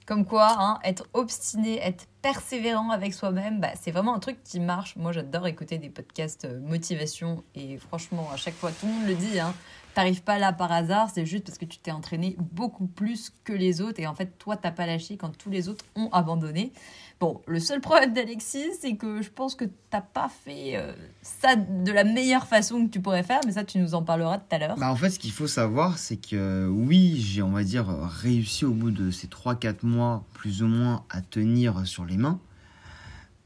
Comme 0.06 0.26
quoi, 0.26 0.56
hein, 0.58 0.80
être 0.84 1.08
obstiné, 1.14 1.80
être 1.80 2.08
persévérant 2.22 2.90
avec 2.90 3.14
soi-même, 3.14 3.60
bah, 3.60 3.72
c'est 3.80 3.92
vraiment 3.92 4.16
un 4.16 4.20
truc 4.20 4.38
qui 4.44 4.60
marche. 4.60 4.96
Moi, 4.96 5.12
j'adore 5.12 5.48
écouter 5.48 5.78
des 5.78 5.90
podcasts 5.90 6.46
euh, 6.46 6.60
motivation 6.60 7.44
et 7.56 7.78
franchement, 7.78 8.30
à 8.34 8.38
chaque 8.38 8.56
fois, 8.56 8.72
tout 8.72 8.88
le 8.88 8.94
monde 8.94 9.08
le 9.08 9.16
dit, 9.16 9.40
hein, 9.40 9.54
t'arrives 9.94 10.22
pas 10.22 10.38
là 10.38 10.54
par 10.54 10.72
hasard, 10.72 11.10
c'est 11.14 11.26
juste 11.26 11.46
parce 11.46 11.58
que 11.58 11.66
tu 11.66 11.78
t'es 11.78 11.92
entraîné 11.92 12.36
beaucoup 12.40 12.88
plus 12.88 13.34
que 13.44 13.54
les 13.54 13.82
autres 13.82 14.00
et 14.00 14.08
en 14.08 14.16
fait, 14.16 14.38
toi, 14.38 14.56
t'as 14.56 14.72
pas 14.72 14.86
lâché 14.86 15.18
quand 15.18 15.36
tous 15.38 15.50
les 15.50 15.70
autres 15.70 15.86
ont 15.96 16.10
abandonné. 16.12 16.72
Bon, 17.20 17.42
le 17.48 17.60
seul 17.60 17.82
problème 17.82 18.14
d'Alexis, 18.14 18.76
c'est 18.80 18.96
que 18.96 19.22
je 19.22 19.30
pense 19.30 19.54
que 19.54 19.66
t'as 19.90 20.00
pas 20.00 20.30
fait 20.46 20.78
euh, 20.78 20.94
ça 21.22 21.58
de 21.58 21.92
la 21.92 22.06
meilleure 22.06 22.48
façon 22.48 22.86
que 22.86 22.92
tu 22.92 23.02
pourrais 23.02 23.24
faire, 23.24 23.42
mais 23.46 23.54
ça, 23.54 23.66
tu 23.66 23.78
nous 23.78 23.94
en 23.94 24.04
parleras 24.04 24.38
tout 24.38 24.56
à 24.56 24.58
l'heure. 24.58 24.78
Bah, 24.78 24.90
en 24.90 24.96
fait, 24.96 25.10
ce 25.10 25.20
qu'il 25.20 25.34
faut 25.34 25.48
savoir, 25.48 25.98
c'est 25.98 26.16
que 26.16 26.70
oui, 26.70 27.18
j'ai, 27.20 27.42
on 27.42 27.52
va 27.52 27.64
dire, 27.66 27.90
réussi 27.90 28.64
au 28.64 28.72
bout 28.72 28.92
de 28.92 29.12
ces 29.12 29.28
3-4 29.28 29.86
mois, 29.86 30.24
plus 30.34 30.64
ou 30.64 30.68
moins, 30.68 31.04
à 31.10 31.22
tenir 31.22 31.86
sur 31.86 32.06
les 32.10 32.18
mains, 32.18 32.40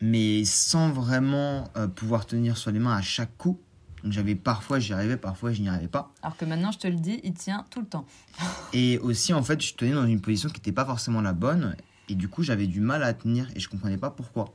mais 0.01 0.44
sans 0.45 0.92
vraiment 0.92 1.69
euh, 1.77 1.88
pouvoir 1.88 2.25
tenir 2.25 2.57
sur 2.57 2.71
les 2.71 2.80
mains 2.80 2.95
à 2.95 3.01
chaque 3.01 3.38
coup. 3.38 3.60
Donc, 4.04 4.12
j'avais 4.12 4.36
parfois, 4.36 4.80
j'y 4.80 4.94
arrivais, 4.94 5.15
parfois, 5.15 5.54
je 5.54 5.62
n'y 5.62 5.69
arrivais 5.69 5.88
pas. 5.88 6.12
Alors 6.21 6.36
que 6.36 6.44
maintenant, 6.44 6.71
je 6.71 6.80
te 6.80 6.88
le 6.88 6.95
dis, 6.95 7.21
il 7.24 7.33
tient 7.33 7.65
tout 7.69 7.80
le 7.80 7.88
temps. 7.88 8.06
Et 8.74 8.98
aussi, 9.00 9.33
en 9.33 9.44
fait, 9.44 9.62
je 9.62 9.75
tenais 9.75 9.94
dans 9.94 10.06
une 10.06 10.19
position 10.19 10.50
qui 10.50 10.60
n'était 10.60 10.74
pas 10.74 10.86
forcément 10.86 11.21
la 11.21 11.33
bonne. 11.33 11.75
Et 12.10 12.15
du 12.15 12.27
coup, 12.27 12.44
j'avais 12.44 12.68
du 12.68 12.81
mal 12.81 13.01
à 13.04 13.13
tenir 13.13 13.48
et 13.56 13.62
je 13.62 13.69
comprenais 13.69 13.98
pas 13.98 14.10
pourquoi. 14.10 14.54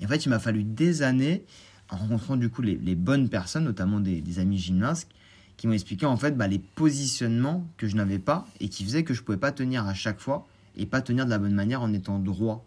Et 0.00 0.06
en 0.06 0.08
fait, 0.08 0.24
il 0.24 0.30
m'a 0.30 0.38
fallu 0.38 0.64
des 0.64 1.02
années, 1.02 1.44
en 1.90 1.96
rencontrant 1.96 2.36
du 2.36 2.48
coup 2.48 2.62
les, 2.62 2.76
les 2.76 2.94
bonnes 2.94 3.28
personnes, 3.28 3.64
notamment 3.64 4.00
des, 4.00 4.22
des 4.22 4.38
amis 4.38 4.56
gymnastes, 4.56 5.10
qui 5.56 5.66
m'ont 5.66 5.72
expliqué 5.72 6.06
en 6.06 6.16
fait 6.16 6.36
bah, 6.36 6.46
les 6.46 6.58
positionnements 6.58 7.66
que 7.76 7.86
je 7.86 7.96
n'avais 7.96 8.18
pas 8.18 8.46
et 8.60 8.68
qui 8.68 8.84
faisaient 8.84 9.04
que 9.04 9.14
je 9.14 9.22
pouvais 9.22 9.38
pas 9.38 9.52
tenir 9.52 9.86
à 9.86 9.94
chaque 9.94 10.20
fois 10.20 10.46
et 10.76 10.86
pas 10.86 11.00
tenir 11.00 11.24
de 11.24 11.30
la 11.30 11.38
bonne 11.38 11.54
manière 11.54 11.82
en 11.82 11.92
étant 11.92 12.18
droit. 12.18 12.64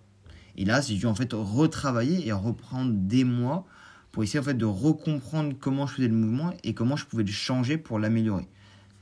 Et 0.59 0.65
là, 0.65 0.81
j'ai 0.81 0.95
dû 0.95 1.05
en 1.05 1.15
fait 1.15 1.31
retravailler 1.31 2.27
et 2.27 2.33
reprendre 2.33 2.91
des 2.93 3.23
mois 3.23 3.65
pour 4.11 4.23
essayer 4.23 4.41
en 4.41 4.43
fait 4.43 4.55
de 4.55 4.65
recomprendre 4.65 5.55
comment 5.57 5.87
je 5.87 5.95
faisais 5.95 6.09
le 6.09 6.13
mouvement 6.13 6.53
et 6.65 6.73
comment 6.73 6.97
je 6.97 7.05
pouvais 7.05 7.23
le 7.23 7.31
changer 7.31 7.77
pour 7.77 7.97
l'améliorer. 7.97 8.45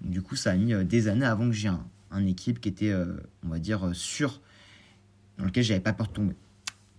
Du 0.02 0.22
coup, 0.22 0.36
ça 0.36 0.52
a 0.52 0.56
mis 0.56 0.76
euh, 0.76 0.84
des 0.84 1.08
années 1.08 1.26
avant 1.26 1.48
que 1.48 1.54
j'ai 1.54 1.70
un, 2.12 2.26
équipe 2.28 2.62
qui 2.62 2.70
était, 2.70 2.92
euh, 2.92 3.18
on 3.44 3.50
va 3.50 3.58
dire, 3.58 3.88
euh, 3.88 3.94
sûr, 3.94 4.40
dans 5.40 5.46
lequel 5.46 5.64
j'avais 5.64 5.80
pas 5.80 5.94
peur 5.94 6.06
de 6.10 6.14
tomber. 6.14 6.36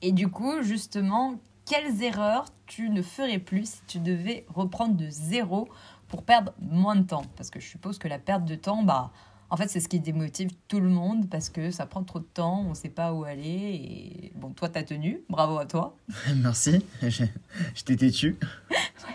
Et 0.02 0.10
du 0.10 0.26
coup, 0.26 0.60
justement, 0.62 1.40
quelles 1.64 2.02
erreurs 2.02 2.46
tu 2.66 2.90
ne 2.90 3.00
ferais 3.00 3.38
plus 3.38 3.68
si 3.68 3.80
tu 3.86 3.98
devais 4.00 4.44
reprendre 4.48 4.96
de 4.96 5.08
zéro 5.08 5.68
pour 6.08 6.24
perdre 6.24 6.52
moins 6.60 6.96
de 6.96 7.04
temps? 7.04 7.26
Parce 7.36 7.50
que 7.50 7.60
je 7.60 7.66
suppose 7.68 7.98
que 7.98 8.08
la 8.08 8.18
perte 8.18 8.44
de 8.44 8.56
temps, 8.56 8.82
bah, 8.82 9.12
en 9.50 9.56
fait, 9.56 9.68
c'est 9.68 9.80
ce 9.80 9.88
qui 9.88 9.98
démotive 9.98 10.50
tout 10.68 10.80
le 10.80 10.88
monde 10.88 11.28
parce 11.30 11.48
que 11.48 11.70
ça 11.70 11.86
prend 11.86 12.04
trop 12.04 12.18
de 12.18 12.26
temps, 12.26 12.64
on 12.66 12.70
ne 12.70 12.74
sait 12.74 12.90
pas 12.90 13.12
où 13.12 13.24
aller. 13.24 13.48
Et 13.48 14.32
bon, 14.36 14.50
toi, 14.50 14.68
t'as 14.68 14.82
tenu, 14.82 15.20
bravo 15.30 15.58
à 15.58 15.64
toi. 15.64 15.96
Merci, 16.36 16.84
je, 17.02 17.24
t'ai 17.84 17.96
têtu. 17.96 18.36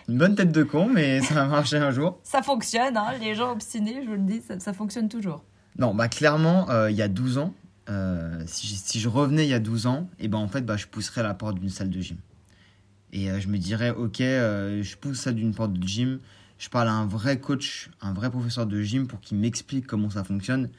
Une 0.09 0.17
bonne 0.17 0.35
tête 0.35 0.51
de 0.51 0.63
con, 0.63 0.89
mais 0.89 1.21
ça 1.21 1.35
va 1.35 1.45
marcher 1.45 1.77
un 1.77 1.91
jour. 1.91 2.19
Ça 2.23 2.41
fonctionne, 2.41 2.97
hein, 2.97 3.13
les 3.21 3.35
gens 3.35 3.51
obstinés, 3.51 4.01
je 4.03 4.07
vous 4.07 4.15
le 4.15 4.23
dis, 4.23 4.41
ça, 4.41 4.59
ça 4.59 4.73
fonctionne 4.73 5.07
toujours. 5.07 5.43
Non, 5.77 5.93
bah 5.93 6.07
clairement, 6.07 6.69
euh, 6.69 6.89
il 6.89 6.97
y 6.97 7.01
a 7.01 7.07
12 7.07 7.37
ans, 7.37 7.53
euh, 7.89 8.43
si, 8.47 8.67
je, 8.67 8.75
si 8.75 8.99
je 8.99 9.09
revenais 9.09 9.45
il 9.45 9.49
y 9.49 9.53
a 9.53 9.59
12 9.59 9.87
ans, 9.87 10.09
et 10.19 10.27
ben 10.27 10.39
en 10.39 10.47
fait, 10.47 10.61
bah, 10.61 10.77
je 10.77 10.87
pousserais 10.87 11.23
la 11.23 11.33
porte 11.33 11.59
d'une 11.59 11.69
salle 11.69 11.89
de 11.89 12.01
gym. 12.01 12.17
Et 13.11 13.29
euh, 13.29 13.39
je 13.39 13.47
me 13.47 13.57
dirais, 13.57 13.91
ok, 13.91 14.17
je 14.17 14.95
pousse 14.97 15.19
ça 15.19 15.31
d'une 15.31 15.53
porte 15.53 15.73
de 15.73 15.87
gym, 15.87 16.19
je 16.63 16.69
parle 16.69 16.87
à 16.87 16.93
un 16.93 17.05
vrai 17.05 17.41
coach, 17.41 17.89
un 17.99 18.13
vrai 18.13 18.29
professeur 18.29 18.65
de 18.65 18.81
gym 18.81 19.05
pour 19.05 19.19
qu'il 19.19 19.37
m'explique 19.37 19.85
comment 19.85 20.09
ça 20.09 20.23
fonctionne 20.23 20.69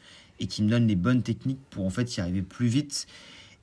et 0.40 0.46
qu'il 0.46 0.64
me 0.64 0.70
donne 0.70 0.86
les 0.86 0.96
bonnes 0.96 1.22
techniques 1.22 1.60
pour 1.68 1.84
en 1.84 1.90
fait 1.90 2.16
y 2.16 2.22
arriver 2.22 2.40
plus 2.40 2.68
vite 2.68 3.06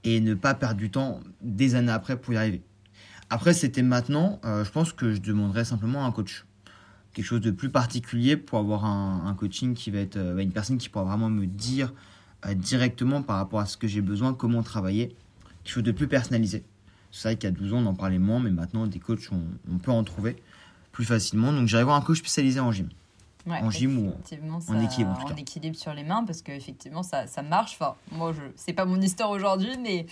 et 0.03 0.21
ne 0.21 0.35
pas 0.35 0.53
perdre 0.53 0.75
du 0.75 0.91
temps 0.91 1.19
des 1.41 1.73
années 1.73 1.91
après 1.91 2.21
pour 2.21 2.35
y 2.35 2.37
arriver. 2.37 2.61
Après, 3.31 3.53
c'était 3.53 3.81
maintenant, 3.81 4.39
euh, 4.45 4.63
je 4.63 4.69
pense 4.69 4.93
que 4.93 5.15
je 5.15 5.19
demanderais 5.19 5.65
simplement 5.65 6.05
un 6.05 6.11
coach. 6.11 6.45
Quelque 7.13 7.25
chose 7.25 7.41
de 7.41 7.49
plus 7.49 7.71
particulier 7.71 8.37
pour 8.37 8.59
avoir 8.59 8.85
un, 8.85 9.33
coaching 9.33 9.73
qui 9.73 9.89
va 9.89 9.97
être 9.97 10.17
euh, 10.17 10.37
une 10.37 10.51
personne 10.51 10.77
qui 10.77 10.89
pourra 10.89 11.05
vraiment 11.05 11.29
me 11.31 11.47
dire 11.47 11.91
euh, 12.45 12.53
directement 12.53 13.23
par 13.23 13.37
rapport 13.37 13.61
à 13.61 13.65
ce 13.65 13.77
que 13.77 13.87
j'ai 13.87 14.01
besoin, 14.01 14.35
comment 14.35 14.61
travailler. 14.61 15.15
Quelque 15.63 15.73
chose 15.73 15.83
de 15.83 15.91
plus 15.91 16.07
personnalisé. 16.07 16.65
C'est 17.09 17.35
vrai 17.35 17.47
a 17.47 17.51
12 17.51 17.73
ans, 17.73 17.77
on 17.77 17.87
en 17.87 17.95
parlait 17.95 18.19
moins, 18.19 18.39
mais 18.39 18.51
maintenant, 18.51 18.85
des 18.85 18.99
coachs, 18.99 19.27
on 19.31 19.77
peut 19.79 19.91
en 19.91 20.03
trouver 20.03 20.35
plus 20.91 21.05
facilement. 21.05 21.51
Donc, 21.53 21.67
j'irai 21.67 21.83
voir 21.83 21.95
un 21.95 22.01
coach 22.01 22.19
spécialisé 22.19 22.59
en 22.59 22.71
gym. 22.71 22.89
Ouais, 23.47 23.59
En 23.63 23.71
gym 23.71 23.97
ou 23.97 24.09
en- 24.09 24.81
équilibre, 24.81 25.17
en 25.31 25.35
équilibre 25.35 25.75
sur 25.75 25.93
les 25.95 26.03
mains 26.03 26.23
parce 26.23 26.43
qu'effectivement 26.43 27.01
ça, 27.01 27.25
ça 27.25 27.41
marche. 27.41 27.73
Enfin, 27.79 27.95
moi, 28.11 28.33
je 28.33 28.41
c'est 28.55 28.73
pas 28.73 28.85
mon 28.85 29.01
histoire 29.01 29.31
aujourd'hui, 29.31 29.77
mais 29.81 30.05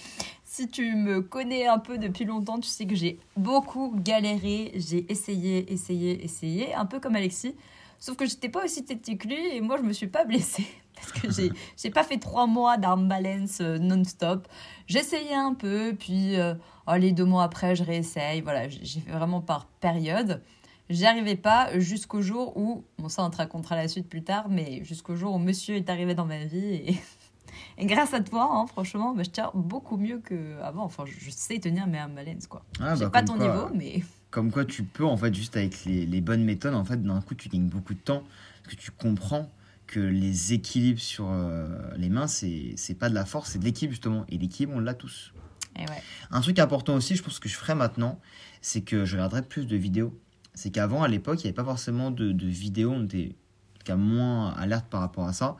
si 0.43 0.67
tu 0.67 0.95
me 0.95 1.21
connais 1.21 1.67
un 1.67 1.77
peu 1.77 1.99
depuis 1.99 2.25
longtemps, 2.25 2.59
tu 2.59 2.67
sais 2.67 2.87
que 2.87 2.95
j'ai 2.95 3.19
beaucoup 3.37 3.93
galéré. 3.97 4.71
J'ai 4.75 5.05
essayé, 5.11 5.71
essayé, 5.71 6.23
essayé, 6.23 6.73
un 6.73 6.87
peu 6.87 6.99
comme 6.99 7.15
Alexis. 7.15 7.53
Sauf 7.99 8.15
que 8.17 8.25
j'étais 8.25 8.49
pas 8.49 8.65
aussi 8.65 8.83
têtue 8.83 9.15
que 9.17 9.27
lui 9.27 9.55
et 9.55 9.61
moi 9.61 9.77
je 9.77 9.83
me 9.83 9.93
suis 9.93 10.07
pas 10.07 10.23
blessée 10.25 10.65
parce 10.95 11.11
que 11.11 11.29
j'ai 11.31 11.51
j'ai 11.77 11.91
pas 11.91 12.03
fait 12.03 12.17
trois 12.17 12.47
mois 12.47 12.77
d'arm 12.77 13.07
balance 13.07 13.59
euh, 13.61 13.77
non-stop. 13.77 14.47
J'essayais 14.87 15.35
un 15.35 15.53
peu, 15.53 15.93
puis 15.99 16.35
euh, 16.39 16.55
oh, 16.87 16.95
les 16.95 17.11
deux 17.11 17.25
mois 17.25 17.43
après 17.43 17.75
je 17.75 17.83
réessaye. 17.83 18.41
Voilà, 18.41 18.69
j'ai 18.69 19.01
fait 19.01 19.11
vraiment 19.11 19.41
par 19.41 19.67
période. 19.67 20.41
J'y 20.89 21.05
arrivais 21.05 21.35
pas 21.35 21.77
jusqu'au 21.79 22.21
jour 22.21 22.57
où, 22.57 22.83
bon 22.97 23.09
ça 23.09 23.23
on 23.23 23.29
te 23.29 23.37
racontera 23.37 23.75
la 23.75 23.87
suite 23.87 24.09
plus 24.09 24.23
tard, 24.23 24.49
mais 24.49 24.83
jusqu'au 24.83 25.15
jour 25.15 25.35
où 25.35 25.39
monsieur 25.39 25.75
est 25.75 25.89
arrivé 25.89 26.15
dans 26.15 26.25
ma 26.25 26.45
vie 26.45 26.65
et, 26.65 26.99
et 27.77 27.85
grâce 27.85 28.13
à 28.13 28.21
toi, 28.21 28.49
hein, 28.51 28.65
franchement, 28.67 29.13
bah, 29.13 29.23
je 29.23 29.29
tiens 29.29 29.51
beaucoup 29.53 29.97
mieux 29.97 30.19
qu'avant. 30.19 30.83
Enfin, 30.83 31.03
je, 31.05 31.29
sais 31.29 31.59
tenir 31.59 31.85
mes 31.87 31.99
balance 32.15 32.47
quoi. 32.47 32.63
Ah, 32.79 32.95
J'ai 32.95 33.05
bah, 33.05 33.11
pas 33.11 33.23
ton 33.23 33.37
quoi, 33.37 33.47
niveau, 33.47 33.69
mais 33.75 34.03
Comme 34.31 34.51
quoi, 34.51 34.63
tu 34.63 34.83
peux, 34.83 35.05
en 35.05 35.17
fait, 35.17 35.33
juste 35.33 35.57
avec 35.57 35.85
les, 35.85 36.05
les 36.05 36.21
bonnes 36.21 36.43
méthodes, 36.43 36.75
en 36.75 36.85
fait, 36.85 37.01
d'un 37.01 37.19
coup, 37.21 37.33
tu 37.33 37.49
gagnes 37.49 37.67
beaucoup 37.67 37.95
de 37.95 37.99
temps. 37.99 38.23
Parce 38.63 38.75
que 38.75 38.81
tu 38.81 38.91
comprends 38.91 39.49
que 39.87 39.99
les 39.99 40.53
équilibres 40.53 40.99
sur 40.99 41.31
euh, 41.31 41.67
les 41.97 42.09
mains, 42.09 42.27
c'est 42.27 42.73
c'est 42.77 42.93
pas 42.93 43.09
de 43.09 43.15
la 43.15 43.25
force, 43.25 43.51
c'est 43.51 43.59
de 43.59 43.65
l'équilibre 43.65 43.93
justement. 43.93 44.25
Et 44.29 44.37
l'équilibre, 44.37 44.73
on 44.75 44.79
l'a 44.79 44.93
tous. 44.93 45.33
Et 45.75 45.81
ouais. 45.81 46.03
Un 46.29 46.41
truc 46.41 46.59
important 46.59 46.93
aussi, 46.93 47.15
je 47.15 47.23
pense 47.23 47.39
que 47.39 47.49
je 47.49 47.55
ferai 47.55 47.73
maintenant, 47.73 48.19
c'est 48.61 48.81
que 48.81 49.05
je 49.05 49.15
regarderai 49.15 49.41
plus 49.41 49.65
de 49.65 49.75
vidéos. 49.75 50.13
C'est 50.59 50.71
qu'avant, 50.71 51.03
à 51.03 51.07
l'époque, 51.07 51.39
il 51.39 51.43
n'y 51.43 51.47
avait 51.47 51.55
pas 51.55 51.63
forcément 51.63 52.11
de, 52.11 52.33
de 52.33 52.45
vidéos, 52.45 52.91
on 52.91 53.05
était 53.05 53.29
en 53.75 53.79
tout 53.79 53.85
cas 53.85 53.95
moins 53.95 54.49
alerte 54.55 54.87
par 54.89 54.99
rapport 54.99 55.25
à 55.25 55.31
ça. 55.31 55.55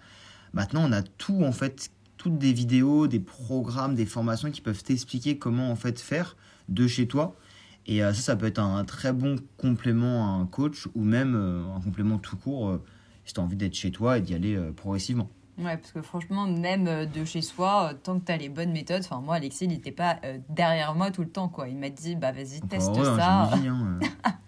Maintenant, 0.52 0.82
on 0.86 0.92
a 0.92 1.02
tout 1.02 1.42
en 1.42 1.54
fait, 1.54 1.90
toutes 2.18 2.38
des 2.38 2.52
vidéos, 2.52 3.08
des 3.08 3.22
programmes, 3.22 3.96
des 3.96 4.06
formations 4.06 4.52
qui 4.52 4.60
peuvent 4.60 4.84
t'expliquer 4.84 5.38
comment 5.38 5.72
en 5.72 5.78
fait 5.78 6.02
faire 6.02 6.36
de 6.68 6.86
chez 6.86 7.08
toi. 7.08 7.38
Et 7.86 8.04
euh, 8.04 8.14
ça, 8.14 8.22
ça 8.22 8.36
peut 8.36 8.46
être 8.46 8.60
un, 8.60 8.84
très 8.84 9.14
bon 9.14 9.38
complément 9.56 10.28
à 10.28 10.38
un 10.38 10.46
coach 10.46 10.90
ou 10.96 11.04
même 11.06 11.34
euh, 11.34 11.64
un 11.74 11.80
complément 11.80 12.18
tout 12.18 12.36
court 12.36 12.68
euh, 12.68 12.84
si 13.24 13.34
tu 13.34 13.40
as 13.40 13.44
envie 13.44 13.56
d'être 13.56 13.76
chez 13.76 13.92
toi 13.92 14.18
et 14.18 14.22
d'y 14.22 14.36
aller 14.36 14.60
progressivement. 14.76 15.30
Ouais, 15.58 15.78
parce 15.78 15.94
que 15.94 16.02
franchement, 16.02 16.46
même 16.46 17.06
de 17.06 17.24
chez 17.24 17.42
soi, 17.42 17.94
tant 18.04 18.20
que 18.20 18.26
tu 18.26 18.32
as 18.34 18.38
les 18.38 18.50
bonnes 18.50 18.74
méthodes, 18.74 19.04
enfin 19.06 19.22
moi, 19.22 19.36
Alexis, 19.36 19.64
il 19.66 19.70
n'était 19.70 19.92
pas 19.92 20.20
derrière 20.50 20.94
moi 20.94 21.12
tout 21.12 21.22
le 21.22 21.30
temps, 21.30 21.48
quoi. 21.48 21.68
Il 21.68 21.78
m'a 21.78 21.90
dit, 21.90 22.16
bah 22.16 22.32
vas-y, 22.32 22.60
Donc, 22.60 22.70
teste 22.70 22.92
ouais, 22.92 23.00
hein, 23.00 23.18
ça, 23.18 23.50
hein. 23.54 24.00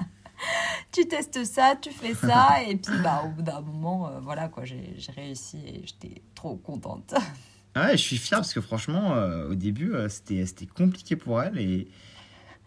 tu 0.92 1.08
testes 1.08 1.44
ça, 1.46 1.76
tu 1.80 1.90
fais 1.92 2.14
ça, 2.14 2.58
et 2.68 2.76
puis 2.76 2.94
bah 3.04 3.24
au 3.26 3.30
bout 3.30 3.42
d'un 3.42 3.62
moment, 3.62 4.08
euh, 4.10 4.20
voilà, 4.22 4.48
quoi, 4.50 4.64
j'ai 4.66 4.94
réussi 5.16 5.58
et 5.66 5.82
j'étais 5.86 6.22
trop 6.36 6.56
contente. 6.56 7.14
Ah 7.74 7.86
Ouais, 7.88 7.92
je 7.94 8.02
suis 8.02 8.18
fier 8.18 8.40
parce 8.40 8.54
que 8.54 8.60
franchement, 8.62 9.14
euh, 9.16 9.50
au 9.50 9.56
début, 9.56 9.94
euh, 9.94 10.10
c'était 10.10 10.66
compliqué 10.66 11.16
pour 11.16 11.42
elle 11.42 11.58
et, 11.58 11.88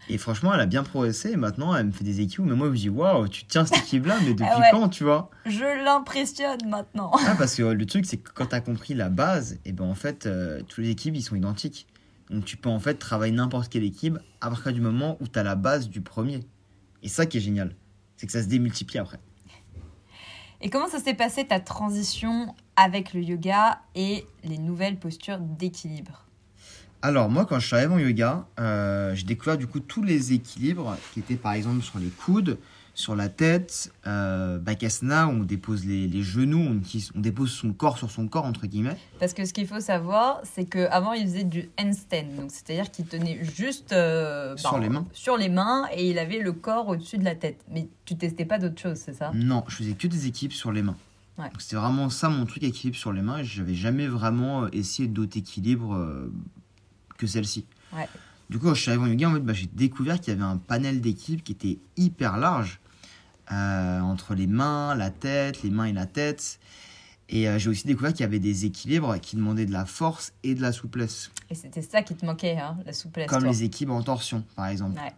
et 0.08 0.16
franchement, 0.16 0.54
elle 0.54 0.60
a 0.60 0.66
bien 0.66 0.82
progressé. 0.82 1.32
Et 1.32 1.36
maintenant, 1.36 1.76
elle 1.76 1.86
me 1.86 1.92
fait 1.92 2.04
des 2.04 2.22
équipes. 2.22 2.40
Mais 2.46 2.54
moi, 2.54 2.68
je 2.68 2.72
me 2.72 2.76
dis, 2.78 2.88
waouh, 2.88 3.28
tu 3.28 3.44
tiens 3.44 3.66
cette 3.66 3.80
équipe-là, 3.80 4.16
mais 4.24 4.30
depuis 4.32 4.46
Ah 4.50 4.60
ouais. 4.60 4.68
quand, 4.70 4.88
tu 4.88 5.04
vois? 5.04 5.30
Je 5.44 5.84
l'impressionne 5.84 6.66
maintenant. 6.70 7.10
Ah, 7.26 7.34
Parce 7.36 7.54
que 7.54 7.62
euh, 7.62 7.74
le 7.74 7.84
truc, 7.84 8.06
c'est 8.06 8.16
que 8.16 8.30
quand 8.32 8.46
tu 8.46 8.54
as 8.54 8.62
compris 8.62 8.94
la 8.94 9.10
base, 9.10 9.58
et 9.66 9.72
ben 9.72 9.84
en 9.84 9.94
fait, 9.94 10.26
toutes 10.68 10.78
les 10.82 10.88
équipes, 10.90 11.16
ils 11.16 11.22
sont 11.22 11.36
identiques. 11.36 11.86
Donc 12.30 12.46
tu 12.46 12.56
peux 12.56 12.70
en 12.70 12.80
fait 12.80 12.94
travailler 12.94 13.32
n'importe 13.34 13.68
quelle 13.70 13.84
équipe 13.84 14.18
à 14.40 14.48
partir 14.48 14.72
du 14.72 14.80
moment 14.80 15.18
où 15.20 15.28
tu 15.28 15.38
as 15.38 15.42
la 15.42 15.54
base 15.54 15.90
du 15.90 16.00
premier. 16.00 16.40
Et 17.02 17.08
ça 17.08 17.26
qui 17.26 17.36
est 17.36 17.40
génial, 17.42 17.74
c'est 18.16 18.26
que 18.26 18.32
ça 18.32 18.42
se 18.42 18.48
démultiplie 18.48 18.98
après. 18.98 19.18
Et 20.60 20.70
comment 20.70 20.88
ça 20.88 20.98
s'est 20.98 21.14
passé 21.14 21.46
ta 21.46 21.60
transition 21.60 22.54
avec 22.76 23.12
le 23.12 23.20
yoga 23.20 23.80
et 23.94 24.24
les 24.44 24.58
nouvelles 24.58 24.98
postures 24.98 25.38
d'équilibre? 25.38 26.24
Alors 27.02 27.28
moi 27.28 27.44
quand 27.44 27.58
je 27.58 27.66
suis 27.66 27.76
arrivé 27.76 27.92
en 27.92 27.98
yoga, 27.98 28.46
euh, 28.58 29.14
j'ai 29.14 29.26
découvert 29.26 29.58
du 29.58 29.66
coup 29.66 29.80
tous 29.80 30.02
les 30.02 30.32
équilibres 30.32 30.96
qui 31.12 31.20
étaient 31.20 31.36
par 31.36 31.52
exemple 31.52 31.82
sur 31.82 31.98
les 31.98 32.08
coudes, 32.08 32.58
sur 32.94 33.16
la 33.16 33.28
tête, 33.28 33.92
euh, 34.06 34.58
Bakasana 34.58 35.26
on 35.28 35.40
dépose 35.40 35.84
les, 35.84 36.06
les 36.06 36.22
genoux, 36.22 36.60
on, 36.60 36.74
utilise- 36.78 37.10
on 37.16 37.20
dépose 37.20 37.50
son 37.50 37.72
corps 37.72 37.98
sur 37.98 38.10
son 38.10 38.28
corps 38.28 38.44
entre 38.44 38.66
guillemets. 38.66 38.96
Parce 39.18 39.32
que 39.34 39.44
ce 39.44 39.52
qu'il 39.52 39.66
faut 39.66 39.80
savoir, 39.80 40.40
c'est 40.44 40.64
qu'avant, 40.64 41.12
il 41.12 41.24
faisait 41.24 41.42
du 41.44 41.68
handstand. 41.78 42.36
Donc, 42.36 42.50
c'est-à-dire 42.52 42.90
qu'il 42.92 43.06
tenait 43.06 43.40
juste 43.44 43.92
euh, 43.92 44.56
Sur 44.56 44.78
les 44.78 44.88
mains. 44.88 45.06
sur 45.12 45.36
les 45.36 45.48
mains 45.48 45.86
et 45.92 46.08
il 46.08 46.18
avait 46.20 46.38
le 46.38 46.52
corps 46.52 46.88
au-dessus 46.88 47.18
de 47.18 47.24
la 47.24 47.34
tête. 47.34 47.64
Mais 47.70 47.88
tu 48.04 48.16
testais 48.16 48.44
pas 48.44 48.58
d'autre 48.58 48.80
chose, 48.80 48.96
c'est 48.96 49.14
ça? 49.14 49.32
Non, 49.34 49.64
je 49.68 49.74
faisais 49.76 49.94
que 49.94 50.06
des 50.06 50.26
équipes 50.28 50.52
sur 50.52 50.70
les 50.70 50.82
mains. 50.82 50.96
Ouais. 51.36 51.46
C'était 51.58 51.74
vraiment 51.76 52.10
ça 52.10 52.28
mon 52.28 52.46
truc 52.46 52.62
équilibre 52.62 52.96
sur 52.96 53.12
les 53.12 53.22
mains. 53.22 53.38
et 53.38 53.44
J'avais 53.44 53.74
jamais 53.74 54.06
vraiment 54.06 54.64
euh, 54.64 54.68
essayé 54.72 55.08
d'autres 55.08 55.36
équilibres 55.36 55.94
euh, 55.96 56.32
que 57.18 57.26
celle-ci. 57.26 57.64
Ouais. 57.92 58.08
Du 58.50 58.58
coup, 58.60 58.66
quand 58.68 58.74
je 58.74 58.82
suis 58.82 58.90
arrivé 58.90 59.04
en 59.04 59.08
yoga, 59.08 59.30
en 59.30 59.34
fait, 59.34 59.40
bah, 59.40 59.52
j'ai 59.52 59.66
découvert 59.72 60.20
qu'il 60.20 60.32
y 60.32 60.36
avait 60.36 60.44
un 60.44 60.58
panel 60.58 61.00
d'équipes 61.00 61.42
qui 61.42 61.50
était 61.52 61.78
hyper 61.96 62.36
large 62.36 62.78
euh, 63.52 64.00
entre 64.00 64.34
les 64.34 64.46
mains, 64.46 64.94
la 64.94 65.10
tête, 65.10 65.62
les 65.62 65.70
mains 65.70 65.84
et 65.84 65.92
la 65.92 66.06
tête. 66.06 66.58
Et 67.28 67.48
euh, 67.48 67.58
j'ai 67.58 67.70
aussi 67.70 67.86
découvert 67.86 68.12
qu'il 68.12 68.20
y 68.20 68.24
avait 68.24 68.38
des 68.38 68.64
équilibres 68.66 69.18
qui 69.20 69.36
demandaient 69.36 69.64
de 69.66 69.72
la 69.72 69.86
force 69.86 70.32
et 70.42 70.54
de 70.54 70.60
la 70.60 70.72
souplesse, 70.72 71.30
Et 71.50 71.54
c'était 71.54 71.80
ça 71.82 72.02
qui 72.02 72.14
te 72.14 72.24
manquait, 72.26 72.58
hein, 72.58 72.76
la 72.84 72.92
souplesse. 72.92 73.28
comme 73.28 73.40
toi. 73.42 73.50
les 73.50 73.62
équilibres 73.64 73.94
en 73.94 74.02
torsion, 74.02 74.44
par 74.56 74.66
exemple. 74.66 74.98
Ouais. 75.00 75.12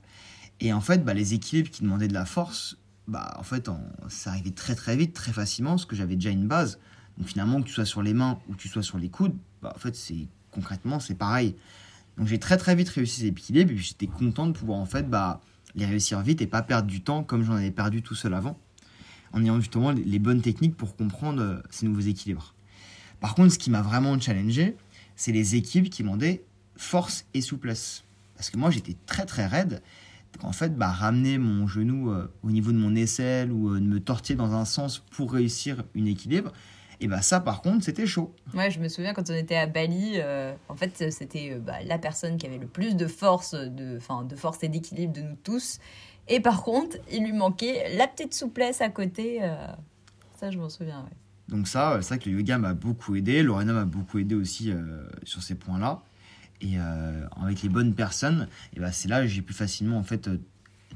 Et 0.61 0.73
en 0.73 0.81
fait, 0.81 1.05
bah, 1.05 1.15
les 1.15 1.35
équilibres 1.35 1.71
qui 1.71 1.83
demandaient 1.83 2.09
de 2.09 2.15
la 2.15 2.25
force, 2.25 2.77
bah, 3.09 3.35
en 3.39 3.43
fait, 3.43 3.69
en- 3.69 3.81
ça 4.09 4.31
arrivait 4.31 4.51
très 4.53 4.75
très 4.77 4.97
vite, 4.97 5.13
très 5.15 5.33
facilement, 5.33 5.71
parce 5.73 5.85
que 5.85 5.97
j'avais 5.97 6.15
déjà 6.15 6.31
une 6.31 6.47
base. 6.47 6.79
Donc 7.19 7.27
finalement, 7.29 7.61
que 7.61 7.67
tu 7.67 7.73
sois 7.75 7.85
sur 7.85 8.03
les 8.03 8.15
mains 8.15 8.39
ou 8.49 8.53
que 8.53 8.59
tu 8.59 8.69
sois 8.69 8.83
sur 8.85 8.99
les 8.99 9.09
coudes, 9.09 9.35
bah, 9.61 9.73
en 9.75 9.79
fait, 9.79 9.97
c'est 9.97 10.29
concrètement, 10.53 11.01
c'est 11.01 11.15
pareil. 11.17 11.57
Donc 12.17 12.29
j'ai 12.29 12.39
très 12.39 12.57
très 12.57 12.75
vite 12.75 12.89
réussi 12.89 13.21
ces 13.23 13.27
équilibres, 13.27 13.73
et 13.73 13.77
j'étais 13.77 14.07
content 14.07 14.47
de 14.47 14.53
pouvoir 14.53 14.79
en 14.79 14.87
fait 14.87 15.11
bah, 15.11 15.41
les 15.77 15.87
réussir 15.87 16.21
vite 16.21 16.43
et 16.43 16.47
pas 16.47 16.63
perdre 16.63 16.89
du 16.89 17.03
temps 17.03 17.23
comme 17.23 17.45
j'en 17.45 17.55
avais 17.55 17.71
perdu 17.71 18.03
tout 18.03 18.15
seul 18.15 18.35
avant, 18.35 18.59
en 19.33 19.43
ayant 19.45 19.61
justement 19.61 19.93
les- 19.93 20.19
bonnes 20.19 20.41
techniques 20.43 20.77
pour 20.77 20.97
comprendre 20.97 21.43
euh, 21.43 21.57
ces 21.71 21.87
nouveaux 21.87 22.01
équilibres. 22.01 22.55
Par 23.21 23.35
contre, 23.35 23.53
ce 23.53 23.59
qui 23.59 23.71
m'a 23.71 23.83
vraiment 23.83 24.19
challengé, 24.19 24.77
c'est 25.15 25.33
les 25.33 25.55
équipes 25.55 25.91
qui 25.91 26.03
demandaient 26.03 26.43
force 26.77 27.25
et 27.35 27.41
souplesse. 27.41 28.05
Parce 28.35 28.51
que 28.51 28.59
moi, 28.59 28.71
j'étais 28.71 28.97
très 29.07 29.25
très 29.25 29.47
raide. 29.47 29.83
En 30.43 30.53
fait, 30.53 30.77
bah, 30.77 30.89
ramener 30.89 31.39
mon 31.39 31.67
genou 31.67 32.11
euh, 32.11 32.31
au 32.43 32.51
niveau 32.51 32.71
de 32.73 32.77
mon 32.77 32.95
aisselle 32.95 33.51
ou 33.53 33.71
euh, 33.71 33.81
de 33.81 33.87
me 33.87 34.01
tortiller 34.01 34.37
dans 34.37 34.53
un 34.53 34.67
sens 34.67 34.99
pour 35.11 35.33
réussir 35.33 35.83
une 35.95 36.07
équilibre, 36.07 36.53
et 37.01 37.09
bah 37.09 37.23
ça, 37.23 37.41
par 37.41 37.63
contre, 37.63 37.85
c'était 37.85 38.07
chaud. 38.07 38.35
Ouais, 38.55 38.71
je 38.71 38.81
me 38.81 38.89
souviens 38.89 39.13
quand 39.13 39.29
on 39.31 39.35
était 39.35 39.57
à 39.57 39.67
Bali, 39.67 40.15
euh, 40.17 40.55
en 40.69 40.77
fait, 40.77 41.11
c'était 41.11 41.53
euh, 41.53 41.59
bah, 41.59 41.83
la 41.85 41.99
personne 41.99 42.39
qui 42.39 42.47
avait 42.47 42.59
le 42.59 42.67
plus 42.67 42.97
de 42.97 43.07
force, 43.07 43.55
de, 43.55 43.99
force 43.99 44.63
et 44.63 44.69
d'équilibre 44.69 45.13
de 45.13 45.21
nous 45.21 45.37
tous. 45.43 45.79
Et 46.29 46.41
par 46.41 46.63
contre, 46.63 46.97
il 47.13 47.25
lui 47.25 47.33
manquait 47.33 47.95
la 47.97 48.07
petite 48.07 48.35
souplesse 48.35 48.81
à 48.81 48.89
côté. 48.89 49.41
euh, 49.43 49.55
Ça, 50.41 50.51
je 50.51 50.59
m'en 50.59 50.69
souviens, 50.69 51.01
ouais. 51.01 51.17
Donc 51.49 51.69
ça, 51.69 51.99
c'est 52.03 52.09
vrai 52.09 52.19
que 52.19 52.29
le 52.31 52.39
yoga 52.39 52.59
m'a 52.59 52.75
beaucoup 52.75 53.15
aidé. 53.15 53.43
Lorena 53.43 53.73
m'a 53.73 53.85
beaucoup 53.85 54.19
aidé 54.19 54.35
aussi 54.35 54.73
sur 55.23 55.45
ces 55.45 55.55
points-là. 55.55 56.03
Et 56.61 56.77
avec 57.41 57.63
les 57.63 57.69
bonnes 57.69 57.95
personnes, 57.95 58.49
et 58.75 58.81
bah, 58.81 58.91
c'est 58.91 59.07
là 59.07 59.21
que 59.21 59.29
j'ai 59.29 59.43
pu 59.43 59.53
facilement 59.53 59.97
en 59.99 60.03
fait 60.03 60.29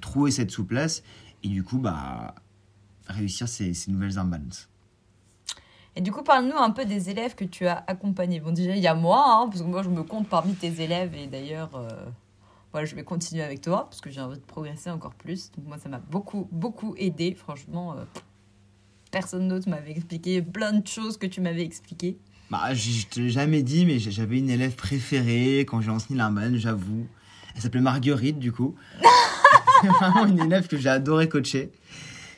trouver 0.00 0.32
cette 0.32 0.50
souplesse 0.50 1.04
et 1.44 1.48
du 1.48 1.62
coup 1.62 1.78
bah 1.78 2.34
réussir 3.06 3.46
ces, 3.48 3.74
ces 3.74 3.92
nouvelles 3.92 4.18
imbalances. 4.18 4.69
Et 6.00 6.02
du 6.02 6.12
coup, 6.12 6.22
parle-nous 6.22 6.56
un 6.56 6.70
peu 6.70 6.86
des 6.86 7.10
élèves 7.10 7.34
que 7.34 7.44
tu 7.44 7.66
as 7.66 7.84
accompagnés. 7.86 8.40
Bon, 8.40 8.52
déjà, 8.52 8.74
il 8.74 8.80
y 8.80 8.86
a 8.86 8.94
moi, 8.94 9.22
hein, 9.26 9.48
parce 9.48 9.60
que 9.60 9.66
moi, 9.66 9.82
je 9.82 9.90
me 9.90 10.02
compte 10.02 10.26
parmi 10.30 10.54
tes 10.54 10.80
élèves. 10.82 11.14
Et 11.14 11.26
d'ailleurs, 11.26 11.68
euh, 11.74 11.90
voilà, 12.72 12.86
je 12.86 12.94
vais 12.94 13.02
continuer 13.02 13.42
avec 13.42 13.60
toi, 13.60 13.86
parce 13.90 14.00
que 14.00 14.08
j'ai 14.08 14.22
envie 14.22 14.38
de 14.38 14.42
progresser 14.42 14.88
encore 14.88 15.12
plus. 15.12 15.50
Donc, 15.50 15.66
moi, 15.66 15.76
ça 15.76 15.90
m'a 15.90 15.98
beaucoup, 15.98 16.48
beaucoup 16.52 16.94
aidé. 16.96 17.34
Franchement, 17.34 17.92
euh, 17.92 18.04
personne 19.10 19.46
d'autre 19.46 19.68
m'avait 19.68 19.90
expliqué 19.90 20.40
plein 20.40 20.72
de 20.72 20.86
choses 20.86 21.18
que 21.18 21.26
tu 21.26 21.42
m'avais 21.42 21.64
expliquées. 21.64 22.16
Bah, 22.50 22.72
je 22.72 23.04
te 23.06 23.20
l'ai 23.20 23.28
jamais 23.28 23.62
dit, 23.62 23.84
mais 23.84 23.98
j'avais 23.98 24.38
une 24.38 24.48
élève 24.48 24.76
préférée 24.76 25.66
quand 25.68 25.82
j'ai 25.82 25.90
enseigné 25.90 26.16
l'imbalance, 26.16 26.56
j'avoue. 26.56 27.06
Elle 27.54 27.60
s'appelait 27.60 27.82
Marguerite, 27.82 28.38
du 28.38 28.52
coup. 28.52 28.74
c'est 29.82 29.88
vraiment 29.88 30.24
une 30.24 30.40
élève 30.40 30.66
que 30.66 30.78
j'ai 30.78 30.88
adoré 30.88 31.28
coacher. 31.28 31.70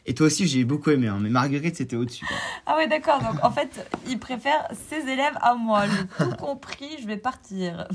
Et 0.04 0.14
toi 0.14 0.26
aussi, 0.26 0.48
j'ai 0.48 0.64
beaucoup 0.64 0.90
aimé, 0.90 1.06
hein, 1.06 1.18
mais 1.20 1.30
Marguerite, 1.30 1.76
c'était 1.76 1.96
au-dessus. 1.96 2.26
Ah 2.66 2.76
ouais, 2.76 2.88
d'accord. 2.88 3.20
Donc, 3.20 3.42
en 3.44 3.50
fait, 3.52 3.88
il 4.08 4.18
préfère 4.18 4.66
ses 4.88 5.08
élèves 5.08 5.36
à 5.40 5.54
moi. 5.54 5.84
J'ai 5.86 6.24
tout 6.24 6.36
compris, 6.36 6.88
je 7.00 7.06
vais 7.06 7.16
partir. 7.16 7.86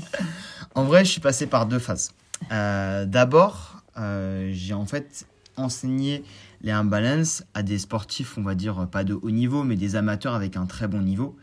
En 0.74 0.84
vrai, 0.84 1.04
je 1.04 1.10
suis 1.10 1.20
passé 1.20 1.46
par 1.46 1.66
deux 1.66 1.78
phases. 1.78 2.12
Euh, 2.50 3.04
D'abord, 3.04 3.82
euh, 3.98 4.50
j'ai 4.52 4.74
en 4.74 4.86
fait 4.86 5.26
enseigné 5.56 6.22
les 6.62 6.72
imbalance 6.72 7.44
à 7.54 7.62
des 7.62 7.78
sportifs, 7.78 8.38
on 8.38 8.42
va 8.42 8.54
dire 8.54 8.88
pas 8.90 9.04
de 9.04 9.14
haut 9.14 9.30
niveau, 9.30 9.62
mais 9.62 9.76
des 9.76 9.96
amateurs 9.96 10.34
avec 10.34 10.56
un 10.56 10.66
très 10.66 10.88
bon 10.88 11.02
niveau, 11.02 11.36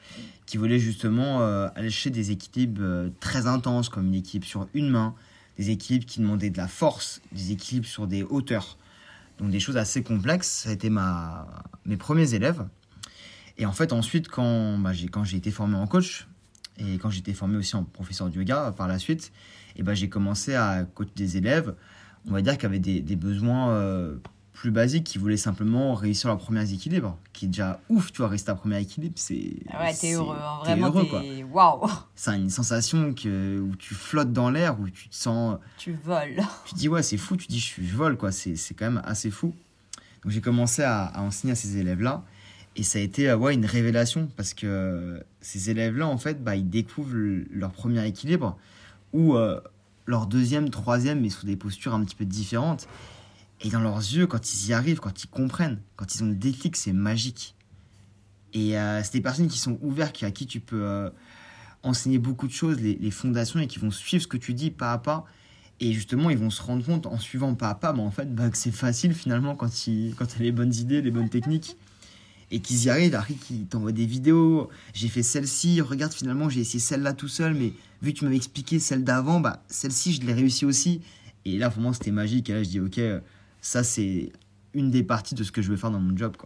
qui 0.45 0.57
voulaient 0.57 0.79
justement 0.79 1.41
euh, 1.41 1.67
aller 1.75 1.89
chercher 1.89 2.09
des 2.09 2.31
équilibres 2.31 2.81
euh, 2.81 3.09
très 3.19 3.47
intenses, 3.47 3.89
comme 3.89 4.07
une 4.07 4.15
équipe 4.15 4.45
sur 4.45 4.67
une 4.73 4.89
main, 4.89 5.15
des 5.57 5.69
équilibres 5.69 6.05
qui 6.05 6.19
demandaient 6.19 6.49
de 6.49 6.57
la 6.57 6.67
force, 6.67 7.21
des 7.31 7.51
équilibres 7.51 7.87
sur 7.87 8.07
des 8.07 8.23
hauteurs. 8.23 8.77
Donc 9.39 9.49
des 9.49 9.59
choses 9.59 9.77
assez 9.77 10.03
complexes. 10.03 10.47
Ça 10.47 10.69
a 10.69 10.73
été 10.73 10.89
ma, 10.89 11.47
mes 11.85 11.97
premiers 11.97 12.33
élèves. 12.33 12.65
Et 13.57 13.65
en 13.65 13.71
fait, 13.71 13.93
ensuite, 13.93 14.27
quand 14.27 14.77
bah, 14.77 14.93
j'ai 14.93 15.07
quand 15.07 15.23
j'ai 15.23 15.37
été 15.37 15.51
formé 15.51 15.75
en 15.75 15.87
coach, 15.87 16.27
et 16.77 16.97
quand 16.97 17.09
j'ai 17.09 17.19
été 17.19 17.33
formé 17.33 17.57
aussi 17.57 17.75
en 17.75 17.83
professeur 17.83 18.29
de 18.29 18.35
yoga 18.35 18.73
par 18.75 18.87
la 18.87 18.99
suite, 18.99 19.31
et 19.75 19.83
ben 19.83 19.93
j'ai 19.93 20.09
commencé 20.09 20.55
à 20.55 20.83
coacher 20.83 21.11
des 21.15 21.37
élèves, 21.37 21.75
on 22.27 22.31
va 22.31 22.41
dire, 22.41 22.57
qui 22.57 22.65
avaient 22.65 22.79
des, 22.79 23.01
des 23.01 23.15
besoins 23.15 23.69
euh, 23.71 24.17
plus 24.55 24.71
basiques, 24.71 25.03
qui 25.03 25.17
voulaient 25.17 25.37
simplement 25.37 25.93
réussir 25.93 26.29
leur 26.29 26.37
premier 26.39 26.63
équilibre, 26.73 27.17
qui 27.33 27.45
est 27.45 27.47
déjà 27.49 27.79
ouf, 27.89 28.11
tu 28.11 28.19
vois, 28.19 28.29
rester 28.29 28.49
à 28.51 28.55
premier 28.55 28.79
équilibre, 28.81 29.13
c'est... 29.17 29.53
Ah 29.71 29.83
ouais, 29.83 29.93
t'es 29.93 30.13
heureux. 30.13 30.37
hein, 30.41 30.59
t'es 30.63 30.71
Vraiment, 30.71 30.87
heureux, 30.87 31.05
quoi. 31.05 31.21
t'es... 31.21 31.43
Waouh 31.43 31.87
C'est 32.15 32.35
une 32.35 32.49
sensation 32.49 33.13
que, 33.13 33.59
où 33.59 33.75
tu 33.75 33.93
flottes 33.93 34.31
dans 34.33 34.49
l'air, 34.49 34.79
où 34.79 34.89
tu 34.89 35.09
te 35.09 35.15
sens... 35.15 35.57
Tu 35.77 35.91
voles. 36.03 36.41
Tu 36.65 36.73
te 36.73 36.79
dis, 36.79 36.87
ouais, 36.89 37.03
c'est 37.03 37.17
fou, 37.17 37.35
tu 37.37 37.45
te 37.47 37.51
dis, 37.51 37.59
je, 37.59 37.81
je 37.83 37.95
vole, 37.95 38.17
quoi, 38.17 38.31
c'est 38.31 38.55
quand 38.77 38.85
même 38.91 39.01
assez 39.05 39.29
fou. 39.29 39.53
Donc 40.23 40.31
j'ai 40.31 40.41
commencé 40.41 40.81
à, 40.81 41.03
à 41.05 41.21
enseigner 41.21 41.51
à 41.51 41.55
ces 41.55 41.77
élèves-là, 41.77 42.23
et 42.77 42.83
ça 42.83 42.97
a 42.97 43.01
été 43.01 43.29
euh, 43.29 43.37
ouais, 43.37 43.53
une 43.53 43.65
révélation, 43.65 44.27
parce 44.35 44.53
que 44.53 44.65
euh, 44.65 45.19
ces 45.41 45.69
élèves-là, 45.69 46.07
en 46.07 46.17
fait, 46.17 46.43
bah, 46.43 46.55
ils 46.55 46.67
découvrent 46.69 47.13
le- 47.13 47.45
leur 47.51 47.71
premier 47.71 48.05
équilibre, 48.07 48.57
ou 49.13 49.35
euh, 49.35 49.59
leur 50.07 50.27
deuxième, 50.27 50.69
troisième, 50.69 51.21
mais 51.21 51.29
sous 51.29 51.45
des 51.45 51.55
postures 51.55 51.93
un 51.93 52.03
petit 52.03 52.15
peu 52.15 52.25
différentes. 52.25 52.87
Et 53.61 53.69
dans 53.69 53.79
leurs 53.79 53.97
yeux, 53.97 54.27
quand 54.27 54.53
ils 54.53 54.69
y 54.69 54.73
arrivent, 54.73 54.99
quand 54.99 55.23
ils 55.23 55.27
comprennent, 55.27 55.81
quand 55.95 56.13
ils 56.13 56.23
ont 56.23 56.27
le 56.27 56.35
déclic, 56.35 56.75
c'est 56.75 56.93
magique. 56.93 57.55
Et 58.53 58.77
euh, 58.77 59.01
c'est 59.03 59.13
des 59.13 59.21
personnes 59.21 59.47
qui 59.47 59.59
sont 59.59 59.77
ouvertes, 59.81 60.23
à 60.23 60.31
qui 60.31 60.45
tu 60.45 60.59
peux 60.59 60.83
euh, 60.83 61.09
enseigner 61.83 62.19
beaucoup 62.19 62.47
de 62.47 62.53
choses, 62.53 62.79
les, 62.79 63.11
fondations, 63.11 63.59
et 63.59 63.67
qui 63.67 63.79
vont 63.79 63.91
suivre 63.91 64.23
ce 64.23 64.27
que 64.27 64.37
tu 64.37 64.53
dis 64.53 64.71
pas 64.71 64.93
à 64.93 64.97
pas. 64.97 65.25
Et 65.79 65.91
justement, 65.91 66.29
ils 66.29 66.37
vont 66.37 66.49
se 66.49 66.61
rendre 66.61 66.85
compte 66.85 67.05
en 67.05 67.19
suivant 67.19 67.53
pas 67.53 67.69
à 67.69 67.75
pas, 67.75 67.91
bah, 67.91 68.01
en 68.01 68.11
fait, 68.11 68.33
bah, 68.33 68.49
que 68.49 68.57
c'est 68.57 68.71
facile 68.71 69.13
finalement 69.13 69.55
quand, 69.55 69.67
quand 69.67 70.25
tu 70.25 70.37
as 70.37 70.41
les 70.41 70.51
bonnes 70.53 70.73
idées, 70.73 71.01
les 71.01 71.11
bonnes 71.11 71.29
techniques. 71.29 71.75
Et 72.51 72.59
qu'ils 72.61 72.85
y 72.85 72.89
arrivent, 72.89 73.15
après 73.15 73.33
qu'ils 73.33 73.65
t'envoient 73.65 73.91
des 73.91 74.05
vidéos. 74.05 74.69
J'ai 74.93 75.09
fait 75.09 75.23
celle-ci, 75.23 75.81
regarde 75.81 76.13
finalement, 76.13 76.47
j'ai 76.47 76.61
essayé 76.61 76.79
celle-là 76.79 77.13
tout 77.13 77.27
seul, 77.27 77.55
mais 77.55 77.73
vu 78.01 78.13
que 78.13 78.19
tu 78.19 78.23
m'avais 78.23 78.37
expliqué 78.37 78.79
celle 78.79 79.03
d'avant, 79.03 79.39
bah, 79.39 79.63
celle-ci, 79.67 80.13
je 80.13 80.21
l'ai 80.21 80.33
réussi 80.33 80.65
aussi. 80.65 81.01
Et 81.43 81.57
là, 81.57 81.73
moi, 81.77 81.93
c'était 81.93 82.11
magique. 82.11 82.49
Et 82.49 82.53
là, 82.53 82.63
je 82.63 82.69
dis, 82.69 82.79
ok, 82.79 82.99
ça, 83.65 83.83
c'est 83.83 84.31
une 84.75 84.91
des 84.91 85.03
parties 85.03 85.33
de 85.33 85.43
ce 85.43 85.51
que 85.51 85.63
je 85.63 85.71
veux 85.71 85.77
faire 85.77 85.89
dans 85.89 85.99
mon 85.99 86.15
job. 86.15 86.37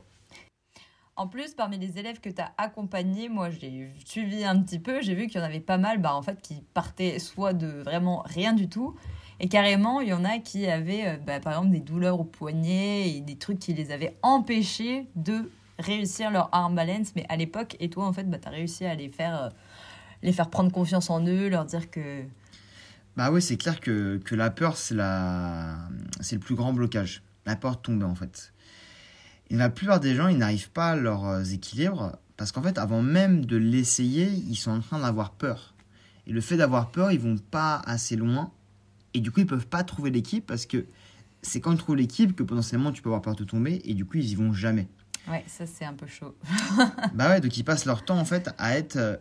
En 1.17 1.27
plus, 1.27 1.53
parmi 1.53 1.77
les 1.77 1.97
élèves 1.97 2.21
que 2.21 2.29
tu 2.29 2.41
as 2.41 2.53
accompagnés, 2.57 3.27
moi 3.27 3.49
j'ai 3.49 3.91
suivi 4.05 4.45
un 4.45 4.57
petit 4.61 4.79
peu, 4.79 5.01
j'ai 5.01 5.15
vu 5.15 5.27
qu'il 5.27 5.41
y 5.41 5.43
en 5.43 5.45
avait 5.45 5.59
pas 5.59 5.77
mal 5.77 5.97
bah, 5.99 6.15
en 6.15 6.21
fait, 6.21 6.41
qui 6.41 6.63
partaient 6.73 7.19
soit 7.19 7.51
de 7.51 7.67
vraiment 7.67 8.23
rien 8.25 8.53
du 8.53 8.69
tout, 8.69 8.95
et 9.41 9.49
carrément 9.49 9.99
il 9.99 10.07
y 10.07 10.13
en 10.13 10.23
a 10.23 10.39
qui 10.39 10.65
avaient 10.67 11.07
euh, 11.07 11.17
bah, 11.17 11.41
par 11.41 11.53
exemple 11.53 11.71
des 11.71 11.81
douleurs 11.81 12.21
au 12.21 12.23
poignet 12.23 13.09
et 13.09 13.19
des 13.19 13.35
trucs 13.35 13.59
qui 13.59 13.73
les 13.73 13.91
avaient 13.91 14.17
empêchés 14.21 15.09
de 15.17 15.51
réussir 15.77 16.31
leur 16.31 16.47
arm 16.53 16.73
balance, 16.73 17.11
mais 17.17 17.25
à 17.27 17.35
l'époque, 17.35 17.75
et 17.81 17.89
toi 17.89 18.05
en 18.05 18.13
fait, 18.13 18.29
bah, 18.29 18.37
tu 18.39 18.47
as 18.47 18.51
réussi 18.51 18.85
à 18.85 18.95
les 18.95 19.09
faire, 19.09 19.43
euh, 19.43 19.49
les 20.23 20.31
faire 20.31 20.49
prendre 20.49 20.71
confiance 20.71 21.09
en 21.09 21.25
eux, 21.25 21.49
leur 21.49 21.65
dire 21.65 21.91
que... 21.91 22.23
Bah 23.17 23.31
oui, 23.31 23.41
c'est 23.41 23.57
clair 23.57 23.79
que, 23.79 24.17
que 24.23 24.35
la 24.35 24.49
peur, 24.49 24.77
c'est 24.77 24.95
la... 24.95 25.77
le 26.31 26.37
plus 26.37 26.55
grand 26.55 26.73
blocage. 26.73 27.23
La 27.45 27.55
peur 27.55 27.77
de 27.77 27.81
tomber 27.81 28.05
en 28.05 28.15
fait. 28.15 28.53
Et 29.49 29.55
la 29.55 29.69
plupart 29.69 29.99
des 29.99 30.15
gens, 30.15 30.27
ils 30.27 30.37
n'arrivent 30.37 30.69
pas 30.69 30.91
à 30.91 30.95
leurs 30.95 31.25
euh, 31.25 31.43
équilibres 31.43 32.17
parce 32.37 32.51
qu'en 32.51 32.61
fait, 32.61 32.77
avant 32.77 33.01
même 33.01 33.45
de 33.45 33.57
l'essayer, 33.57 34.29
ils 34.29 34.55
sont 34.55 34.71
en 34.71 34.79
train 34.79 34.99
d'avoir 34.99 35.31
peur. 35.31 35.73
Et 36.27 36.31
le 36.31 36.39
fait 36.39 36.55
d'avoir 36.55 36.91
peur, 36.91 37.11
ils 37.11 37.19
vont 37.19 37.37
pas 37.37 37.81
assez 37.85 38.15
loin. 38.15 38.51
Et 39.13 39.19
du 39.19 39.31
coup, 39.31 39.41
ils 39.41 39.47
peuvent 39.47 39.67
pas 39.67 39.83
trouver 39.83 40.11
l'équipe 40.11 40.45
parce 40.45 40.65
que 40.65 40.85
c'est 41.41 41.59
quand 41.59 41.71
ils 41.71 41.77
trouvent 41.77 41.95
l'équipe 41.95 42.35
que 42.35 42.43
potentiellement 42.43 42.91
tu 42.91 43.01
peux 43.01 43.09
avoir 43.09 43.21
peur 43.21 43.35
de 43.35 43.43
tomber 43.43 43.81
et 43.83 43.93
du 43.93 44.05
coup, 44.05 44.17
ils 44.17 44.29
y 44.29 44.35
vont 44.35 44.53
jamais. 44.53 44.87
Ouais, 45.27 45.43
ça 45.47 45.65
c'est 45.65 45.85
un 45.85 45.93
peu 45.93 46.07
chaud. 46.07 46.35
bah 47.13 47.29
ouais, 47.29 47.41
donc 47.41 47.57
ils 47.57 47.63
passent 47.63 47.85
leur 47.85 48.05
temps 48.05 48.17
en 48.17 48.25
fait 48.25 48.49
à 48.57 48.77
être 48.77 48.95
euh, 48.95 49.17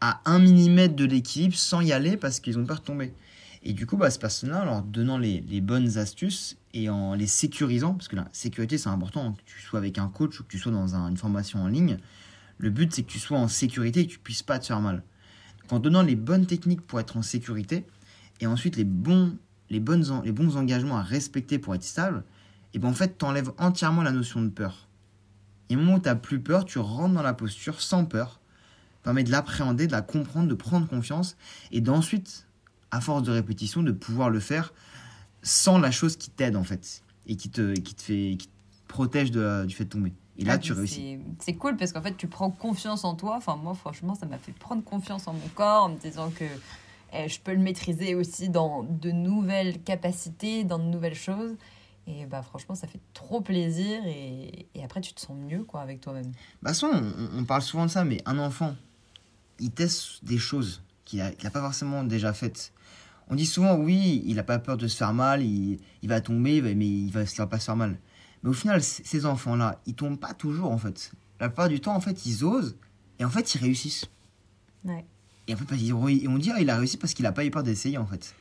à 0.00 0.20
un 0.24 0.38
millimètre 0.38 0.94
de 0.94 1.04
l'équilibre 1.04 1.56
sans 1.56 1.80
y 1.80 1.92
aller 1.92 2.16
parce 2.16 2.40
qu'ils 2.40 2.58
ont 2.58 2.64
peur 2.64 2.80
de 2.80 2.84
tomber. 2.84 3.12
Et 3.62 3.72
du 3.72 3.86
coup, 3.86 3.96
bah, 3.96 4.10
ces 4.10 4.18
personnes-là, 4.18 4.62
en 4.62 4.64
leur 4.64 4.82
donnant 4.82 5.18
les, 5.18 5.60
bonnes 5.60 5.98
astuces 5.98 6.56
et 6.74 6.88
en 6.88 7.14
les 7.14 7.26
sécurisant, 7.26 7.94
parce 7.94 8.08
que 8.08 8.16
la 8.16 8.28
sécurité, 8.32 8.78
c'est 8.78 8.88
important, 8.88 9.32
que 9.32 9.42
tu 9.44 9.60
sois 9.60 9.78
avec 9.78 9.98
un 9.98 10.08
coach 10.08 10.38
ou 10.38 10.44
que 10.44 10.48
tu 10.48 10.58
sois 10.58 10.72
dans 10.72 10.94
un, 10.94 11.08
une 11.08 11.16
formation 11.16 11.62
en 11.62 11.66
ligne, 11.66 11.98
le 12.58 12.70
but, 12.70 12.92
c'est 12.92 13.02
que 13.02 13.10
tu 13.10 13.18
sois 13.18 13.38
en 13.38 13.48
sécurité 13.48 14.00
et 14.00 14.06
que 14.06 14.12
tu 14.12 14.18
puisses 14.18 14.42
pas 14.42 14.58
te 14.58 14.66
faire 14.66 14.80
mal. 14.80 15.02
Donc, 15.62 15.72
en 15.72 15.78
donnant 15.80 16.02
les 16.02 16.16
bonnes 16.16 16.46
techniques 16.46 16.82
pour 16.82 17.00
être 17.00 17.16
en 17.16 17.22
sécurité, 17.22 17.86
et 18.40 18.46
ensuite 18.46 18.76
les 18.76 18.84
bons, 18.84 19.36
les 19.70 19.80
bonnes, 19.80 20.04
les 20.24 20.32
bons 20.32 20.56
engagements 20.56 20.98
à 20.98 21.02
respecter 21.02 21.58
pour 21.58 21.74
être 21.74 21.82
stable, 21.82 22.24
et 22.74 22.78
ben 22.78 22.88
en 22.88 22.92
fait, 22.92 23.18
tu 23.18 23.24
enlèves 23.24 23.50
entièrement 23.58 24.02
la 24.02 24.12
notion 24.12 24.42
de 24.42 24.48
peur. 24.48 24.88
Et 25.70 25.76
au 25.76 25.78
moment 25.78 25.94
où 25.94 26.00
tu 26.00 26.08
n'as 26.08 26.14
plus 26.14 26.40
peur, 26.40 26.64
tu 26.64 26.78
rentres 26.78 27.14
dans 27.14 27.22
la 27.22 27.34
posture 27.34 27.80
sans 27.80 28.04
peur, 28.04 28.37
permet 29.08 29.24
de 29.24 29.30
l'appréhender, 29.30 29.86
de 29.86 29.92
la 29.92 30.02
comprendre, 30.02 30.48
de 30.48 30.54
prendre 30.54 30.86
confiance, 30.86 31.38
et 31.72 31.80
d'ensuite 31.80 32.46
à 32.90 33.00
force 33.00 33.22
de 33.22 33.32
répétition, 33.32 33.82
de 33.82 33.90
pouvoir 33.90 34.28
le 34.28 34.38
faire 34.38 34.74
sans 35.40 35.78
la 35.78 35.90
chose 35.90 36.18
qui 36.18 36.28
t'aide 36.28 36.56
en 36.56 36.62
fait 36.62 37.02
et 37.26 37.36
qui 37.36 37.48
te, 37.48 37.72
qui 37.72 37.94
te, 37.94 38.02
fait, 38.02 38.36
qui 38.38 38.48
te 38.48 38.52
protège 38.86 39.30
de, 39.30 39.64
du 39.64 39.74
fait 39.74 39.84
de 39.84 39.88
tomber. 39.88 40.12
Et 40.36 40.44
là, 40.44 40.54
ah, 40.54 40.58
tu 40.58 40.74
réussis. 40.74 41.20
C'est 41.38 41.54
cool 41.54 41.78
parce 41.78 41.94
qu'en 41.94 42.02
fait, 42.02 42.18
tu 42.18 42.26
prends 42.26 42.50
confiance 42.50 43.04
en 43.04 43.14
toi. 43.14 43.36
Enfin, 43.38 43.56
moi, 43.56 43.72
franchement, 43.72 44.14
ça 44.14 44.26
m'a 44.26 44.36
fait 44.36 44.52
prendre 44.52 44.84
confiance 44.84 45.26
en 45.26 45.32
mon 45.32 45.48
corps 45.54 45.84
en 45.84 45.88
me 45.88 45.96
disant 45.96 46.28
que 46.28 46.44
eh, 47.14 47.30
je 47.30 47.40
peux 47.40 47.52
le 47.52 47.60
maîtriser 47.60 48.14
aussi 48.14 48.50
dans 48.50 48.82
de 48.82 49.10
nouvelles 49.10 49.82
capacités, 49.82 50.64
dans 50.64 50.78
de 50.78 50.84
nouvelles 50.84 51.14
choses. 51.14 51.56
Et 52.06 52.26
bah, 52.26 52.42
franchement, 52.42 52.74
ça 52.74 52.86
fait 52.86 53.00
trop 53.14 53.40
plaisir. 53.40 54.02
Et, 54.06 54.68
et 54.74 54.84
après, 54.84 55.00
tu 55.00 55.14
te 55.14 55.20
sens 55.20 55.34
mieux 55.34 55.64
quoi, 55.64 55.80
avec 55.80 56.02
toi-même. 56.02 56.32
Bah, 56.62 56.72
on, 56.82 57.38
on, 57.38 57.44
parle 57.44 57.62
souvent 57.62 57.86
de 57.86 57.90
ça, 57.90 58.04
mais 58.04 58.20
un 58.26 58.38
enfant, 58.38 58.76
il 59.58 59.70
teste 59.70 60.24
des 60.24 60.38
choses 60.38 60.82
qu'il 61.04 61.20
n'a 61.20 61.50
pas 61.50 61.60
forcément 61.60 62.04
déjà 62.04 62.32
faites. 62.32 62.72
On 63.30 63.34
dit 63.34 63.46
souvent, 63.46 63.76
oui, 63.76 64.22
il 64.26 64.36
n'a 64.36 64.42
pas 64.42 64.58
peur 64.58 64.76
de 64.76 64.88
se 64.88 64.96
faire 64.96 65.12
mal, 65.12 65.42
il, 65.42 65.78
il 66.02 66.08
va 66.08 66.20
tomber, 66.20 66.62
mais 66.62 66.86
il 66.86 67.10
va, 67.10 67.24
va 67.24 67.46
pas 67.46 67.58
se 67.58 67.66
faire 67.66 67.76
mal. 67.76 67.98
Mais 68.42 68.50
au 68.50 68.54
final, 68.54 68.82
ces 68.82 69.26
enfants-là, 69.26 69.80
ils 69.86 69.94
tombent 69.94 70.18
pas 70.18 70.32
toujours, 70.32 70.70
en 70.70 70.78
fait. 70.78 71.12
La 71.40 71.48
plupart 71.48 71.68
du 71.68 71.80
temps, 71.80 71.94
en 71.94 72.00
fait, 72.00 72.24
ils 72.26 72.44
osent, 72.44 72.76
et 73.18 73.24
en 73.24 73.30
fait, 73.30 73.54
ils 73.54 73.60
réussissent. 73.60 74.06
Ouais. 74.84 75.04
Et 75.46 75.54
en 75.54 75.56
fait, 75.56 75.66
on 75.72 76.38
dit, 76.38 76.50
ah, 76.52 76.60
il 76.60 76.70
a 76.70 76.76
réussi 76.76 76.96
parce 76.96 77.14
qu'il 77.14 77.24
n'a 77.24 77.32
pas 77.32 77.44
eu 77.44 77.50
peur 77.50 77.62
d'essayer, 77.62 77.98
en 77.98 78.06
fait. 78.06 78.34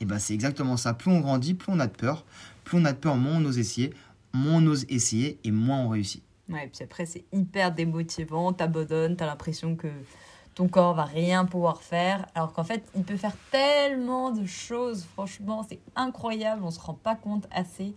Et 0.00 0.04
ben, 0.04 0.18
c'est 0.18 0.34
exactement 0.34 0.76
ça. 0.76 0.94
Plus 0.94 1.10
on 1.10 1.20
grandit, 1.20 1.54
plus 1.54 1.72
on 1.72 1.80
a 1.80 1.86
de 1.86 1.92
peur. 1.92 2.24
Plus 2.64 2.78
on 2.78 2.84
a 2.84 2.92
de 2.92 2.98
peur, 2.98 3.16
moins 3.16 3.36
on 3.36 3.44
ose 3.44 3.58
essayer. 3.58 3.92
Moins 4.32 4.62
on 4.62 4.66
ose 4.66 4.84
essayer, 4.88 5.38
et 5.44 5.50
moins 5.50 5.80
on 5.80 5.88
réussit. 5.88 6.22
Ouais, 6.48 6.66
et 6.66 6.68
puis 6.68 6.84
après, 6.84 7.06
c'est 7.06 7.24
hyper 7.32 7.72
démotivant, 7.74 8.52
t'abandonnes, 8.52 9.16
t'as 9.16 9.26
l'impression 9.26 9.76
que 9.76 9.88
ton 10.58 10.66
corps 10.66 10.94
va 10.94 11.04
rien 11.04 11.44
pouvoir 11.44 11.82
faire. 11.82 12.26
Alors 12.34 12.52
qu'en 12.52 12.64
fait, 12.64 12.82
il 12.96 13.04
peut 13.04 13.16
faire 13.16 13.36
tellement 13.52 14.32
de 14.32 14.44
choses, 14.44 15.04
franchement, 15.04 15.64
c'est 15.68 15.78
incroyable, 15.94 16.64
on 16.64 16.72
se 16.72 16.80
rend 16.80 16.94
pas 16.94 17.14
compte 17.14 17.46
assez 17.52 17.94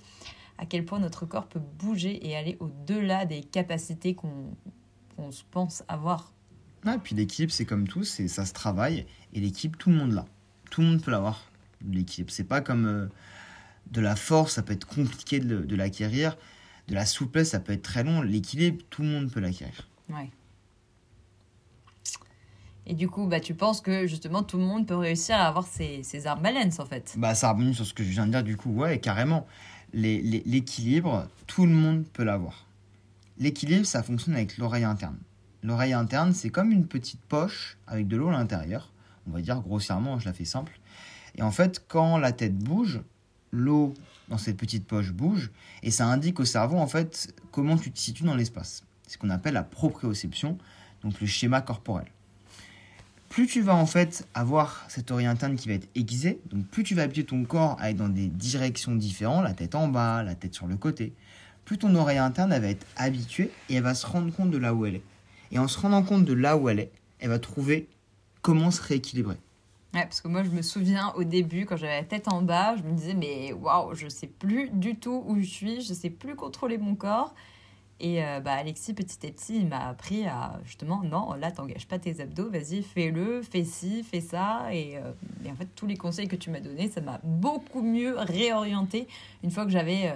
à 0.60 0.68
quel 0.68 0.86
point 0.86 1.00
notre 1.00 1.26
corps 1.26 1.48
peut 1.48 1.60
bouger 1.80 2.24
et 2.28 2.36
aller 2.36 2.58
au-delà 2.60 3.26
des 3.26 3.42
capacités 3.42 4.14
qu'on 4.14 5.32
se 5.32 5.42
pense 5.50 5.84
avoir. 5.88 6.34
Ah, 6.86 6.94
et 6.94 7.00
puis 7.00 7.16
l'équilibre, 7.16 7.52
c'est 7.52 7.66
comme 7.66 7.88
tout, 7.88 8.04
c'est 8.04 8.28
ça 8.28 8.46
se 8.46 8.54
travaille. 8.54 9.08
Et 9.34 9.40
l'équilibre, 9.40 9.80
tout 9.80 9.90
le 9.90 9.96
monde 9.96 10.12
l'a. 10.12 10.26
Tout 10.70 10.82
le 10.82 10.88
monde 10.88 11.02
peut 11.02 11.10
l'avoir, 11.10 11.50
l'équilibre. 11.84 12.32
C'est 12.32 12.44
pas 12.44 12.62
comme 12.62 12.86
euh, 12.86 13.08
de 13.90 14.02
la 14.02 14.16
force, 14.16 14.54
ça 14.54 14.62
peut 14.62 14.74
être 14.74 14.86
compliqué 14.86 15.40
de, 15.40 15.62
de 15.62 15.76
l'acquérir. 15.76 16.38
De 16.90 16.94
la 16.94 17.08
souplesse, 17.08 17.50
ça 17.50 17.60
peut 17.60 17.74
être 17.74 17.82
très 17.82 18.04
long. 18.04 18.22
L'équilibre, 18.22 18.84
tout 18.92 19.02
le 19.02 19.08
monde 19.08 19.32
peut 19.32 19.40
l'acquérir. 19.40 19.88
Ouais. 20.10 20.30
Et 22.88 22.94
du 22.94 23.08
coup, 23.08 23.28
bah, 23.28 23.40
tu 23.40 23.54
penses 23.54 23.82
que 23.82 24.08
justement 24.08 24.44
tout 24.44 24.58
le 24.58 24.64
monde 24.64 24.88
peut 24.88 24.96
réussir 24.96 25.36
à 25.36 25.48
avoir 25.48 25.68
ses, 25.68 26.04
ses 26.04 26.28
armes 26.28 26.42
balance 26.42 26.80
en 26.80 26.86
fait? 26.86 27.14
Bah, 27.18 27.36
ça 27.36 27.52
revenue 27.52 27.74
sur 27.74 27.86
ce 27.86 27.94
que 27.94 28.04
je 28.04 28.10
viens 28.10 28.26
de 28.26 28.32
dire, 28.32 28.44
du 28.44 28.58
coup, 28.58 28.72
ouais, 28.72 29.00
carrément. 29.00 29.48
L'équilibre, 29.94 31.28
tout 31.48 31.66
le 31.66 31.74
monde 31.74 32.06
peut 32.14 32.24
l'avoir. 32.24 32.66
L'équilibre, 33.38 33.86
ça 33.86 34.04
fonctionne 34.04 34.36
avec 34.36 34.58
l'oreille 34.58 34.84
interne. 34.84 35.18
L'oreille 35.64 35.94
interne, 35.94 36.34
c'est 36.34 36.50
comme 36.50 36.72
une 36.72 36.88
petite 36.88 37.22
poche 37.22 37.78
avec 37.88 38.08
de 38.08 38.18
l'eau 38.18 38.30
à 38.30 38.32
l'intérieur. 38.32 38.92
On 39.28 39.32
va 39.32 39.42
dire 39.42 39.60
grossièrement, 39.60 40.18
je 40.18 40.26
la 40.26 40.34
fais 40.34 40.46
simple. 40.46 40.80
Et 41.36 41.44
en 41.44 41.52
fait, 41.52 41.84
quand 41.88 42.18
la 42.18 42.32
tête 42.32 42.58
bouge, 42.58 43.02
l'eau 43.52 43.94
dans 44.30 44.38
cette 44.38 44.58
petite 44.58 44.88
poche 44.88 45.12
bouge 45.12 45.52
et 45.84 45.92
ça 45.92 46.08
indique 46.08 46.40
au 46.40 46.46
cerveau 46.46 46.78
en 46.78 46.88
fait 46.88 47.36
comment 47.52 47.78
tu 47.78 47.92
te 47.92 48.00
situes 48.00 48.24
dans 48.24 48.36
l'espace. 48.36 48.84
C'est 49.06 49.14
ce 49.14 49.18
qu'on 49.18 49.30
appelle 49.30 49.54
la 49.54 49.64
proprioception, 49.64 50.58
donc 51.04 51.20
le 51.20 51.28
schéma 51.28 51.62
corporel 51.62 52.08
plus 53.32 53.48
tu 53.48 53.62
vas 53.62 53.76
en 53.76 53.86
fait 53.86 54.28
avoir 54.34 54.84
cette 54.90 55.10
oreille 55.10 55.26
interne 55.26 55.56
qui 55.56 55.70
va 55.70 55.76
être 55.76 55.88
aiguisée, 55.96 56.42
donc 56.52 56.68
plus 56.68 56.84
tu 56.84 56.96
vas 56.96 57.04
habituer 57.04 57.24
ton 57.24 57.46
corps 57.46 57.78
à 57.80 57.90
être 57.90 57.96
dans 57.96 58.10
des 58.10 58.28
directions 58.28 58.94
différentes, 58.94 59.46
la 59.46 59.54
tête 59.54 59.74
en 59.74 59.88
bas, 59.88 60.22
la 60.22 60.36
tête 60.36 60.54
sur 60.54 60.68
le 60.68 60.76
côté, 60.76 61.14
plus 61.64 61.78
ton 61.78 61.96
oreille 61.96 62.18
interne 62.18 62.50
va 62.50 62.68
être 62.68 62.86
habituée 62.98 63.50
et 63.70 63.76
elle 63.76 63.84
va 63.84 63.94
se 63.94 64.06
rendre 64.06 64.36
compte 64.36 64.52
de 64.52 64.58
là 64.58 64.74
où 64.74 64.86
elle 64.86 64.96
est. 64.96 65.04
Et 65.54 65.60
en 65.60 65.70
se 65.70 65.80
rendant 65.80 66.04
compte 66.04 66.26
de 66.26 66.34
là 66.34 66.58
où 66.58 66.68
elle 66.68 66.82
est, 66.82 66.92
elle 67.20 67.30
va 67.30 67.40
trouver 67.40 67.88
comment 68.42 68.70
se 68.70 68.82
rééquilibrer. 68.82 69.38
Ouais, 69.94 70.04
parce 70.04 70.20
que 70.20 70.28
moi 70.28 70.44
je 70.44 70.50
me 70.50 70.62
souviens 70.62 71.14
au 71.16 71.24
début 71.24 71.66
quand 71.66 71.78
j'avais 71.78 72.02
la 72.02 72.04
tête 72.06 72.28
en 72.28 72.42
bas, 72.42 72.76
je 72.76 72.84
me 72.84 72.92
disais 72.92 73.14
mais 73.14 73.54
waouh, 73.54 73.96
je 73.96 74.10
sais 74.10 74.28
plus 74.28 74.70
du 74.74 74.98
tout 74.98 75.24
où 75.26 75.40
je 75.40 75.46
suis, 75.46 75.82
je 75.82 75.94
sais 75.94 76.10
plus 76.10 76.36
contrôler 76.36 76.78
mon 76.78 76.96
corps. 76.96 77.34
Et 78.04 78.26
euh, 78.26 78.40
bah, 78.40 78.54
Alexis, 78.54 78.96
petit 78.96 79.28
à 79.28 79.30
petit, 79.30 79.58
il 79.58 79.68
m'a 79.68 79.88
appris 79.88 80.26
à 80.26 80.60
justement, 80.66 81.04
non, 81.04 81.36
là, 81.36 81.52
t'engages 81.52 81.88
pas 81.88 82.00
tes 82.00 82.20
abdos, 82.20 82.50
vas-y, 82.50 82.82
fais-le, 82.82 83.44
fais 83.44 83.64
ci, 83.64 84.04
fais 84.04 84.22
ça. 84.22 84.74
Et, 84.74 84.98
euh, 84.98 85.12
et, 85.46 85.52
en 85.52 85.56
fait, 85.56 85.68
tous 85.76 85.86
les 85.86 85.96
conseils 85.96 86.28
que 86.28 86.36
tu 86.36 86.50
m'as 86.50 86.62
donnés, 86.62 86.90
ça 86.90 87.00
m'a 87.00 87.22
beaucoup 87.24 87.84
mieux 87.84 88.18
réorienté 88.18 89.08
une 89.44 89.52
fois 89.52 89.66
que 89.66 89.72
j'avais 89.72 90.08
euh, 90.08 90.16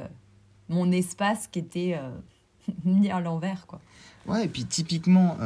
mon 0.67 0.91
espace 0.91 1.45
qui 1.45 1.59
était 1.59 1.95
mis 2.85 3.11
à 3.11 3.19
l'envers, 3.19 3.67
quoi. 3.67 3.79
Ouais, 4.25 4.45
et 4.45 4.47
puis 4.47 4.65
typiquement, 4.65 5.37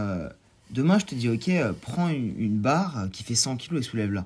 demain, 0.71 0.97
je 0.97 1.05
te 1.05 1.15
dis, 1.15 1.27
ok, 1.27 1.51
prends 1.81 2.07
une, 2.07 2.57
barre 2.57 3.09
qui 3.11 3.25
fait 3.25 3.35
100 3.35 3.57
kg 3.57 3.75
et 3.75 3.81
soulève-la. 3.81 4.25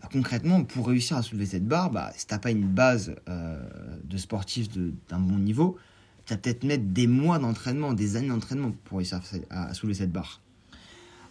Bah, 0.00 0.08
concrètement, 0.10 0.64
pour 0.64 0.88
réussir 0.88 1.18
à 1.18 1.22
soulever 1.22 1.44
cette 1.44 1.66
barre, 1.66 1.90
bah, 1.90 2.10
si 2.16 2.26
t'as 2.26 2.38
pas 2.38 2.50
une 2.50 2.66
base 2.66 3.14
de 3.26 4.16
sportif 4.16 4.70
d'un 4.70 5.18
bon 5.18 5.36
niveau, 5.36 5.76
tu 6.28 6.34
vas 6.34 6.38
peut-être 6.38 6.62
mettre 6.62 6.84
des 6.84 7.06
mois 7.06 7.38
d'entraînement, 7.38 7.94
des 7.94 8.16
années 8.16 8.28
d'entraînement 8.28 8.72
pour 8.84 8.98
réussir 8.98 9.22
à, 9.48 9.72
soulever 9.72 9.94
cette 9.94 10.12
barre. 10.12 10.42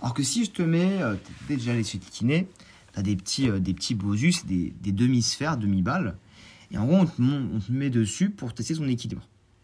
Alors 0.02 0.16
que 0.16 0.24
si 0.24 0.44
je 0.44 0.50
te 0.50 0.64
mets, 0.64 1.04
euh, 1.04 1.16
tu 1.48 1.56
déjà 1.56 1.76
les 1.76 1.84
kiné, 1.84 2.48
tu 2.94 3.00
as 3.00 3.04
des 3.04 3.16
petits, 3.16 3.48
euh, 3.48 3.60
des 3.60 3.76
petits 3.76 3.94
bosus, 3.94 4.46
des, 4.46 4.74
des 4.82 4.92
demi-sphères, 4.92 5.58
demi-balles, 5.58 6.18
et 6.72 6.80
en 6.80 6.86
gros, 6.88 6.96
on 6.96 7.06
te, 7.06 7.22
on 7.22 7.60
te 7.60 7.72
met 7.72 7.92
dessus 7.92 8.32
pour 8.32 8.56
tester 8.56 8.74
ton 8.74 8.88
équilibre. 8.88 9.22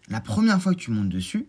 La 0.08 0.22
première 0.22 0.62
fois 0.62 0.76
que 0.76 0.80
tu 0.80 0.92
montes 0.92 1.10
dessus, 1.10 1.48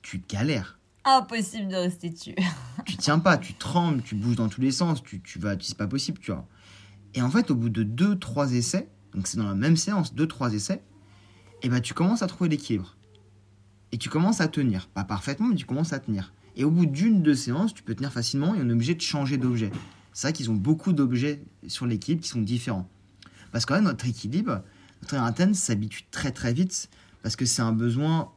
tu 0.00 0.22
galères. 0.26 0.78
impossible 1.04 1.68
de 1.68 1.76
rester 1.76 2.08
dessus. 2.08 2.34
tu 2.86 2.96
tiens 2.96 3.18
pas, 3.18 3.36
tu 3.36 3.52
trembles, 3.52 4.02
tu 4.02 4.14
bouges 4.14 4.36
dans 4.36 4.48
tous 4.48 4.62
les 4.62 4.72
sens, 4.72 5.02
tu, 5.02 5.20
tu 5.20 5.38
vas, 5.38 5.56
c'est 5.60 5.76
pas 5.76 5.86
possible, 5.86 6.18
tu 6.20 6.32
vois. 6.32 6.46
Et 7.12 7.20
en 7.20 7.28
fait, 7.28 7.50
au 7.50 7.54
bout 7.54 7.68
de 7.68 7.84
2-3 7.84 8.54
essais, 8.54 8.88
donc 9.14 9.26
c'est 9.26 9.36
dans 9.36 9.46
la 9.46 9.54
même 9.54 9.76
séance, 9.76 10.14
2-3 10.14 10.54
essais, 10.54 10.82
et 11.62 11.68
ben 11.68 11.82
tu 11.82 11.92
commences 11.92 12.22
à 12.22 12.26
trouver 12.26 12.48
l'équilibre. 12.48 12.96
Et 13.92 13.98
tu 13.98 14.08
commences 14.08 14.40
à 14.40 14.48
tenir. 14.48 14.88
Pas 14.88 15.04
parfaitement, 15.04 15.48
mais 15.48 15.56
tu 15.56 15.66
commences 15.66 15.92
à 15.92 15.98
tenir. 15.98 16.32
Et 16.56 16.64
au 16.64 16.70
bout 16.70 16.86
d'une, 16.86 17.22
deux 17.22 17.34
séances, 17.34 17.74
tu 17.74 17.82
peux 17.82 17.94
tenir 17.94 18.12
facilement 18.12 18.54
et 18.54 18.60
on 18.60 18.68
est 18.68 18.72
obligé 18.72 18.94
de 18.94 19.00
changer 19.00 19.36
d'objet. 19.36 19.70
C'est 20.12 20.28
vrai 20.28 20.32
qu'ils 20.32 20.50
ont 20.50 20.54
beaucoup 20.54 20.92
d'objets 20.92 21.42
sur 21.66 21.86
l'équilibre 21.86 22.22
qui 22.22 22.28
sont 22.28 22.42
différents. 22.42 22.88
Parce 23.52 23.66
que 23.66 23.78
notre 23.80 24.06
équilibre, 24.06 24.62
notre 25.02 25.16
antenne 25.16 25.54
s'habitue 25.54 26.04
très 26.10 26.32
très 26.32 26.52
vite 26.52 26.88
parce 27.22 27.36
que 27.36 27.44
c'est 27.44 27.62
un 27.62 27.72
besoin 27.72 28.30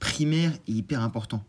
primaire 0.00 0.52
et 0.66 0.72
hyper 0.72 1.02
important. 1.02 1.44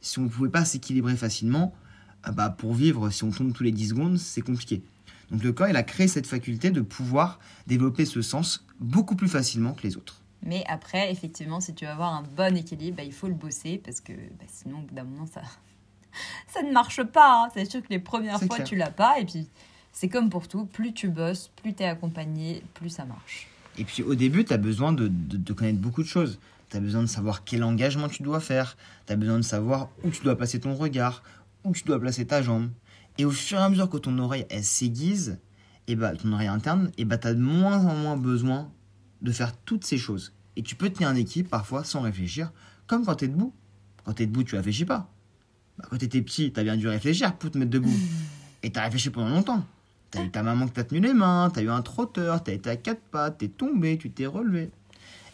Si 0.00 0.18
on 0.18 0.22
ne 0.22 0.28
pouvait 0.28 0.50
pas 0.50 0.64
s'équilibrer 0.64 1.16
facilement, 1.16 1.74
ah 2.22 2.32
bah 2.32 2.50
pour 2.50 2.74
vivre, 2.74 3.10
si 3.10 3.24
on 3.24 3.30
tombe 3.30 3.52
tous 3.52 3.62
les 3.62 3.72
10 3.72 3.88
secondes, 3.90 4.18
c'est 4.18 4.42
compliqué. 4.42 4.82
Donc 5.30 5.42
le 5.42 5.52
corps, 5.52 5.68
il 5.68 5.76
a 5.76 5.82
créé 5.82 6.08
cette 6.08 6.26
faculté 6.26 6.70
de 6.70 6.80
pouvoir 6.80 7.38
développer 7.66 8.04
ce 8.04 8.22
sens 8.22 8.66
beaucoup 8.80 9.16
plus 9.16 9.28
facilement 9.28 9.72
que 9.72 9.82
les 9.82 9.96
autres. 9.96 10.20
Mais 10.44 10.62
après, 10.68 11.10
effectivement, 11.10 11.60
si 11.60 11.74
tu 11.74 11.86
veux 11.86 11.90
avoir 11.90 12.12
un 12.12 12.22
bon 12.22 12.54
équilibre, 12.56 12.98
bah, 12.98 13.02
il 13.02 13.12
faut 13.12 13.28
le 13.28 13.34
bosser 13.34 13.80
parce 13.82 14.00
que 14.00 14.12
bah, 14.12 14.44
sinon, 14.46 14.78
au 14.78 14.82
bout 14.82 14.94
d'un 14.94 15.04
moment, 15.04 15.26
ça, 15.26 15.40
ça 16.48 16.62
ne 16.62 16.70
marche 16.70 17.02
pas. 17.02 17.44
Hein. 17.44 17.48
C'est 17.54 17.64
sûr 17.64 17.82
que 17.82 17.88
les 17.88 17.98
premières 17.98 18.40
fois, 18.40 18.60
tu 18.60 18.76
l'as 18.76 18.90
pas. 18.90 19.18
Et 19.18 19.24
puis, 19.24 19.48
c'est 19.92 20.08
comme 20.08 20.28
pour 20.28 20.46
tout, 20.46 20.66
plus 20.66 20.92
tu 20.92 21.08
bosses, 21.08 21.50
plus 21.56 21.72
tu 21.72 21.82
es 21.82 21.86
accompagné, 21.86 22.62
plus 22.74 22.90
ça 22.90 23.06
marche. 23.06 23.48
Et 23.78 23.84
puis 23.84 24.02
au 24.02 24.14
début, 24.14 24.44
tu 24.44 24.52
as 24.52 24.58
besoin 24.58 24.92
de, 24.92 25.08
de, 25.08 25.52
connaître 25.52 25.78
beaucoup 25.78 26.02
de 26.02 26.08
choses. 26.08 26.38
Tu 26.70 26.76
as 26.76 26.80
besoin 26.80 27.02
de 27.02 27.06
savoir 27.08 27.44
quel 27.44 27.64
engagement 27.64 28.08
tu 28.08 28.22
dois 28.22 28.40
faire. 28.40 28.76
Tu 29.06 29.12
as 29.12 29.16
besoin 29.16 29.38
de 29.38 29.42
savoir 29.42 29.88
où 30.04 30.10
tu 30.10 30.22
dois 30.22 30.36
placer 30.36 30.60
ton 30.60 30.74
regard, 30.74 31.22
où 31.64 31.72
tu 31.72 31.84
dois 31.84 31.98
placer 31.98 32.26
ta 32.26 32.42
jambe. 32.42 32.70
Et 33.18 33.24
au 33.24 33.30
fur 33.30 33.58
et 33.58 33.62
à 33.62 33.68
mesure 33.68 33.88
que 33.88 33.96
ton 33.96 34.18
oreille 34.18 34.46
elle 34.50 34.64
s'aiguise, 34.64 35.38
et 35.86 35.96
bah, 35.96 36.14
ton 36.14 36.32
oreille 36.32 36.48
interne, 36.48 36.90
et 36.98 37.04
bah, 37.04 37.18
tu 37.18 37.28
as 37.28 37.34
de 37.34 37.40
moins 37.40 37.84
en 37.84 37.94
moins 37.94 38.16
besoin 38.16 38.70
de 39.24 39.32
faire 39.32 39.56
toutes 39.56 39.84
ces 39.84 39.98
choses. 39.98 40.32
Et 40.56 40.62
tu 40.62 40.76
peux 40.76 40.90
tenir 40.90 41.08
un 41.08 41.16
équipe 41.16 41.48
parfois 41.48 41.82
sans 41.82 42.02
réfléchir, 42.02 42.52
comme 42.86 43.04
quand 43.04 43.16
tu 43.16 43.24
es 43.24 43.28
debout. 43.28 43.52
Quand 44.04 44.12
tu 44.12 44.22
es 44.22 44.26
debout, 44.26 44.44
tu 44.44 44.54
réfléchis 44.54 44.84
pas. 44.84 45.10
Bah, 45.78 45.86
quand 45.90 45.96
tu 45.98 46.04
étais 46.04 46.22
petit, 46.22 46.52
tu 46.52 46.60
as 46.60 46.62
bien 46.62 46.76
dû 46.76 46.86
réfléchir 46.86 47.36
pour 47.36 47.50
te 47.50 47.58
mettre 47.58 47.70
debout. 47.70 47.90
Et 48.62 48.70
tu 48.70 48.78
as 48.78 48.84
réfléchi 48.84 49.10
pendant 49.10 49.30
longtemps. 49.30 49.64
Tu 50.10 50.18
as 50.18 50.24
eu 50.24 50.30
ta 50.30 50.42
maman 50.42 50.66
qui 50.66 50.72
t'a 50.72 50.84
tenu 50.84 51.00
les 51.00 51.14
mains, 51.14 51.50
tu 51.52 51.58
as 51.58 51.62
eu 51.62 51.70
un 51.70 51.82
trotteur, 51.82 52.44
tu 52.44 52.50
as 52.50 52.54
été 52.54 52.70
à 52.70 52.76
quatre 52.76 53.00
pattes, 53.10 53.38
tu 53.38 53.46
es 53.46 53.48
tombé, 53.48 53.98
tu 53.98 54.10
t'es 54.10 54.26
relevé. 54.26 54.70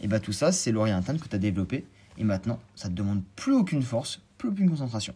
Et 0.01 0.09
bah 0.09 0.21
tout 0.21 0.33
ça, 0.33 0.53
c'est 0.53 0.73
l'oreille 0.73 0.93
interne 0.93 1.19
que 1.19 1.29
tu 1.29 1.37
as 1.37 1.39
développé. 1.39 1.85
Et 2.17 2.25
maintenant, 2.25 2.59
ça 2.75 2.89
te 2.89 2.95
demande 2.95 3.23
plus 3.37 3.53
aucune 3.53 3.83
force, 3.83 4.21
plus 4.39 4.49
aucune 4.49 4.71
concentration. 4.71 5.15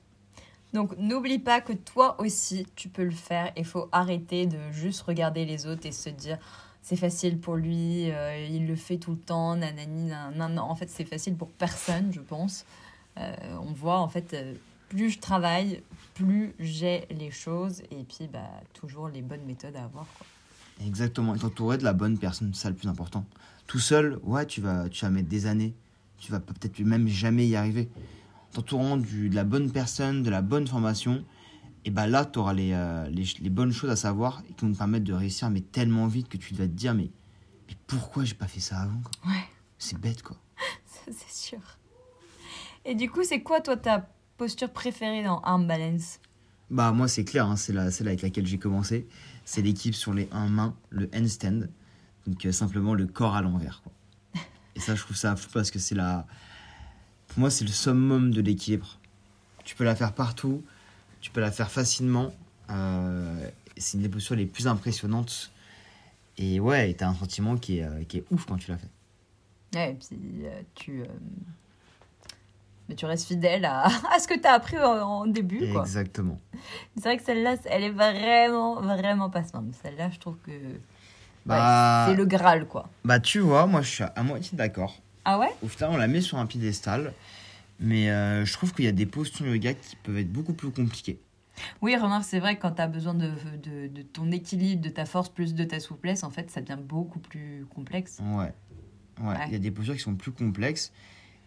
Donc 0.75 0.97
n'oublie 0.99 1.39
pas 1.39 1.61
que 1.61 1.73
toi 1.73 2.21
aussi, 2.21 2.67
tu 2.77 2.89
peux 2.89 3.05
le 3.05 3.11
faire. 3.13 3.53
Il 3.57 3.65
faut 3.65 3.89
arrêter 3.93 4.47
de 4.47 4.59
juste 4.73 5.03
regarder 5.03 5.45
les 5.45 5.67
autres 5.67 5.87
et 5.87 5.93
se 5.93 6.11
dire 6.11 6.39
c'est 6.85 6.97
facile 6.97 7.39
pour 7.39 7.57
lui, 7.57 8.11
euh, 8.11 8.47
il 8.47 8.67
le 8.67 8.77
fait 8.77 8.99
tout 8.99 9.13
le 9.13 9.17
temps. 9.17 9.59
En 9.59 10.77
fait, 10.77 10.91
c'est 10.91 11.07
facile 11.07 11.35
pour 11.35 11.49
personne, 11.49 12.13
je 12.13 12.21
pense. 12.21 12.67
Euh, 13.17 13.35
on 13.63 13.73
voit, 13.73 14.01
en 14.01 14.09
fait, 14.09 14.35
euh, 14.35 14.53
plus 14.91 15.09
je 15.09 15.19
travaille, 15.19 15.83
plus 16.13 16.53
j'ai 16.59 17.07
les 17.11 17.31
choses 17.31 17.81
et 17.91 18.05
puis 18.07 18.29
bah, 18.31 18.51
toujours 18.75 19.09
les 19.09 19.23
bonnes 19.23 19.47
méthodes 19.47 19.75
à 19.77 19.85
avoir. 19.85 20.07
Exactement, 20.85 21.35
et 21.35 21.39
t'entourer 21.39 21.79
de 21.79 21.85
la 21.85 21.95
bonne 21.95 22.19
personne, 22.19 22.53
c'est 22.53 22.65
ça 22.65 22.69
le 22.69 22.77
plus 22.77 22.89
important. 22.89 23.25
Tout 23.67 23.79
seul, 23.79 24.19
ouais, 24.23 24.45
tu 24.45 24.61
vas, 24.61 24.91
tu 24.91 25.07
vas 25.07 25.11
mettre 25.11 25.29
des 25.29 25.47
années, 25.47 25.73
tu 26.19 26.33
vas 26.33 26.41
peut-être 26.41 26.79
même 26.81 27.09
jamais 27.09 27.47
y 27.47 27.57
arriver. 27.57 27.89
T'entourant 28.53 28.99
de 28.99 29.35
la 29.35 29.45
bonne 29.45 29.73
personne, 29.73 30.23
de 30.23 30.29
la 30.29 30.43
bonne 30.43 30.67
formation, 30.67 31.25
et 31.85 31.91
bah 31.91 32.07
là, 32.07 32.25
tu 32.25 32.39
auras 32.39 32.55
euh, 32.55 33.09
les, 33.11 33.25
les, 33.41 33.51
bonnes 33.51 33.73
choses 33.73 33.91
à 33.91 33.97
savoir 33.97 34.43
et 34.49 34.55
qui 34.55 34.65
vont 34.65 34.73
te 34.73 34.79
permettre 34.79 35.05
de 35.05 35.13
réussir, 35.13 35.51
mais 35.51 35.61
tellement 35.61 36.07
vite 36.07 36.29
que 36.29 36.39
tu 36.39 36.55
vas 36.55 36.67
te 36.67 36.73
dire, 36.73 36.95
mais, 36.95 37.11
mais 37.69 37.77
pourquoi 37.87 38.25
j'ai 38.25 38.35
pas 38.35 38.47
fait 38.47 38.61
ça 38.61 38.81
avant 38.81 39.03
Ouais. 39.27 39.45
C'est 39.79 39.99
bête, 39.99 40.23
quoi. 40.23 40.37
c'est 41.11 41.31
sûr. 41.31 41.61
Et 42.87 42.95
du 42.95 43.11
coup, 43.11 43.23
c'est 43.23 43.43
quoi, 43.43 43.61
toi, 43.61 43.77
ta 43.77 44.09
posture 44.39 44.71
préférée 44.71 45.23
dans 45.23 45.41
Arm 45.41 45.67
Balance 45.67 46.21
Bah, 46.71 46.93
moi, 46.93 47.07
c'est 47.07 47.25
clair, 47.25 47.47
hein, 47.49 47.57
c'est 47.57 47.91
celle 47.91 48.09
avec 48.09 48.23
laquelle 48.23 48.47
j'ai 48.47 48.59
commencé. 48.59 49.07
C'est 49.45 49.61
l'équipe 49.61 49.95
sur 49.95 50.15
les 50.15 50.29
1 50.33 50.49
mains, 50.49 50.75
le 50.89 51.11
handstand. 51.15 51.69
Donc, 52.27 52.47
euh, 52.47 52.53
simplement 52.53 52.95
le 52.95 53.07
corps 53.07 53.35
à 53.35 53.43
l'envers, 53.43 53.83
quoi. 53.83 53.93
Et 54.77 54.81
ça, 54.81 54.95
je 54.95 55.03
trouve 55.03 55.17
ça 55.17 55.37
fou 55.37 55.49
parce 55.53 55.71
que 55.71 55.79
c'est 55.79 55.95
la. 55.95 56.27
Pour 57.29 57.41
moi, 57.41 57.51
c'est 57.51 57.65
le 57.65 57.71
summum 57.71 58.33
de 58.33 58.41
l'équilibre. 58.41 58.99
Tu 59.65 59.77
peux 59.77 59.85
la 59.85 59.95
faire 59.95 60.15
partout 60.15 60.65
tu 61.25 61.31
peux 61.31 61.41
la 61.41 61.51
faire 61.51 61.71
facilement. 61.71 62.35
Euh, 62.69 63.49
c'est 63.79 63.97
une 63.97 64.03
des 64.03 64.11
postures 64.11 64.37
les 64.37 64.45
plus 64.45 64.69
impressionnantes. 64.69 65.51
Et 66.37 66.61
ouais, 66.61 66.93
tu 66.93 67.03
as 67.03 67.09
un 67.09 67.15
sentiment 67.15 67.57
qui 67.57 67.79
est, 67.79 67.85
euh, 67.85 68.05
qui 68.07 68.19
est 68.19 68.25
ouf 68.31 68.45
quand 68.45 68.59
tu 68.59 68.71
l'as 68.71 68.77
fait. 68.77 68.91
Ouais, 69.75 69.93
et 69.93 69.95
puis 69.95 70.19
euh, 70.45 70.61
tu, 70.75 71.03
mais 72.91 72.95
tu 72.95 73.07
restes 73.07 73.27
fidèle 73.27 73.65
à, 73.65 73.87
à 74.15 74.19
ce 74.19 74.29
que 74.29 74.39
tu 74.39 74.47
as 74.47 74.53
appris 74.53 74.77
en, 74.79 75.27
début. 75.27 75.67
Quoi. 75.73 75.81
Exactement. 75.81 76.39
C'est 76.97 77.05
vrai 77.05 77.17
que 77.17 77.25
celle-là, 77.25 77.57
elle 77.65 77.85
est 77.85 77.91
vraiment, 77.91 78.83
vraiment 78.83 79.31
pas 79.31 79.45
simple. 79.45 79.75
Celle-là, 79.83 80.11
je 80.11 80.19
trouve 80.19 80.37
que 80.45 80.53
bah, 81.47 82.05
c'est 82.07 82.17
le 82.17 82.27
Graal. 82.27 82.67
quoi. 82.69 82.91
Bah, 83.03 83.19
tu 83.19 83.39
vois, 83.39 83.65
moi, 83.65 83.81
je 83.81 83.89
suis 83.89 84.05
à 84.05 84.23
moitié 84.23 84.59
d'accord. 84.59 85.01
Ah 85.25 85.39
ouais? 85.39 85.55
Au 85.63 85.69
final, 85.69 85.89
on 85.93 85.97
la 85.97 86.07
met 86.07 86.21
sur 86.21 86.37
un 86.37 86.45
piédestal. 86.45 87.15
Mais 87.81 88.11
euh, 88.11 88.45
je 88.45 88.53
trouve 88.53 88.73
qu'il 88.73 88.85
y 88.85 88.89
a 88.89 88.93
des 88.93 89.07
postures 89.07 89.47
yoga 89.47 89.75
qui 89.75 89.97
peuvent 89.97 90.19
être 90.19 90.33
beaucoup 90.33 90.55
plus 90.55 90.71
compliquées. 90.71 91.19
Oui, 91.83 91.97
remarque, 91.97 92.25
c'est 92.25 92.41
vrai 92.41 92.57
que 92.57 92.63
quand 92.63 92.73
tu 92.73 92.83
as 92.83 92.89
besoin 92.89 93.15
de, 93.15 93.31
de, 93.63 93.87
de, 93.87 94.03
ton 94.03 94.31
équilibre, 94.33 94.83
de 94.83 94.89
ta 94.89 95.05
force 95.05 95.29
plus 95.29 95.55
de 95.55 95.65
ta 95.65 95.81
souplesse, 95.81 96.25
en 96.25 96.31
fait, 96.31 96.51
ça 96.51 96.61
devient 96.61 96.81
beaucoup 96.81 97.21
plus 97.21 97.67
complexe. 97.75 98.19
Ouais. 98.23 98.53
Ouais, 99.23 99.37
il 99.47 99.53
y 99.53 99.57
a 99.57 99.61
des 99.61 99.71
postures 99.71 99.95
qui 99.95 100.01
sont 100.01 100.17
plus 100.17 100.33
complexes 100.33 100.93